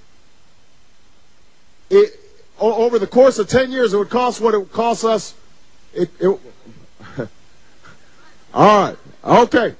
it, 1.91 2.21
over 2.59 2.99
the 2.99 3.07
course 3.07 3.39
of 3.39 3.49
10 3.49 3.71
years 3.73 3.95
it 3.95 3.99
would 3.99 4.11
cost 4.11 4.41
what 4.41 4.55
it 4.55 4.59
would 4.59 4.73
cost 4.73 5.05
us 5.05 5.35
it, 5.95 6.11
all 8.55 8.81
right 8.81 8.97
okay 9.25 9.75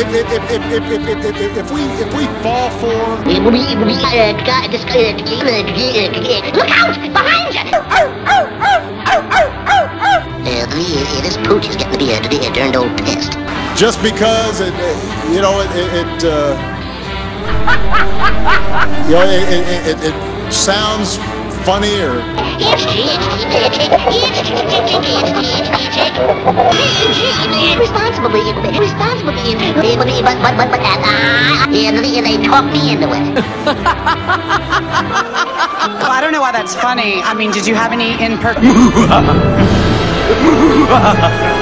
if, 0.00 0.08
if, 0.14 0.32
if, 0.32 0.48
if, 0.50 0.64
if, 0.72 0.80
if, 0.80 1.24
if, 1.24 1.36
if, 1.36 1.56
if 1.58 1.70
we 1.70 1.82
if 2.00 2.08
we 2.16 2.24
fall 2.42 2.70
for 2.80 3.20
It 3.28 3.42
will 3.42 3.52
be, 3.52 3.60
it 3.60 3.76
will 3.76 3.84
be, 3.84 3.92
uh, 4.00 4.08
uh, 4.08 4.32
uh, 4.32 4.64
uh, 4.64 4.72
uh, 5.60 6.56
look 6.56 6.70
out! 6.72 6.96
Behind 6.96 7.52
you! 7.54 7.60
Uh, 7.60 7.84
uh, 7.92 9.40
this 11.22 11.36
pooch 11.46 11.68
is 11.68 11.76
getting 11.76 11.92
to 11.92 11.98
be 11.98 12.12
a, 12.12 12.20
to 12.20 12.28
be 12.28 12.36
a 12.46 12.52
darned 12.52 12.76
old 12.76 12.96
pest. 12.98 13.32
just 13.76 14.02
because 14.02 14.60
it, 14.60 14.72
uh, 14.72 15.32
you 15.32 15.42
know 15.42 15.60
it 15.60 15.70
it, 15.76 15.92
it 16.00 16.24
uh, 16.24 16.56
you 19.06 19.14
know 19.14 19.24
it, 19.28 19.44
it, 19.52 19.64
it, 19.86 20.14
it 20.14 20.52
sounds 20.52 21.18
funny 21.70 22.02
or 22.02 22.18
Responsibly, 27.78 28.42
responsibly, 28.76 29.54
but, 30.20 30.36
but, 30.42 30.56
but, 30.56 30.70
but, 30.70 30.80
uh, 30.80 31.70
yeah, 31.70 31.92
they 31.94 32.38
talk 32.42 32.64
me 32.72 32.92
into 32.92 33.06
it. 33.06 33.34
Well, 36.00 36.10
I 36.10 36.18
don't 36.20 36.32
know 36.32 36.40
why 36.40 36.50
that's 36.50 36.74
funny. 36.74 37.22
I 37.22 37.34
mean, 37.34 37.52
did 37.52 37.66
you 37.68 37.76
have 37.76 37.92
any 37.92 38.20
in 38.20 38.36
per? 38.38 38.54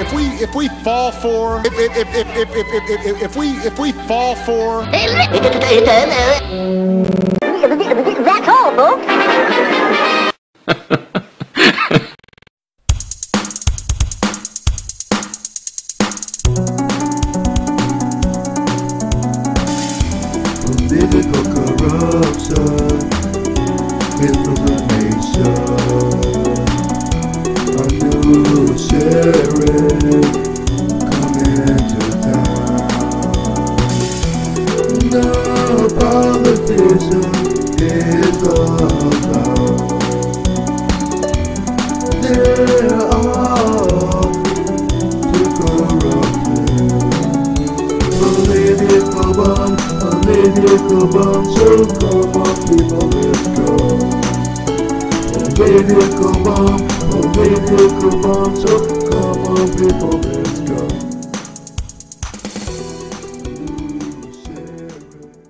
If 0.00 0.12
we 0.12 0.26
if 0.42 0.54
we 0.54 0.68
fall 0.82 1.12
for 1.12 1.60
if 1.64 1.72
if 1.78 2.08
if 2.14 2.36
if 2.36 2.48
if 2.54 3.22
if 3.22 3.36
we 3.36 3.50
if 3.50 3.78
we 3.78 3.92
fall 3.92 4.34
for 4.34 4.84
that's 8.24 8.48
all, 8.48 8.72
folks. 8.74 9.06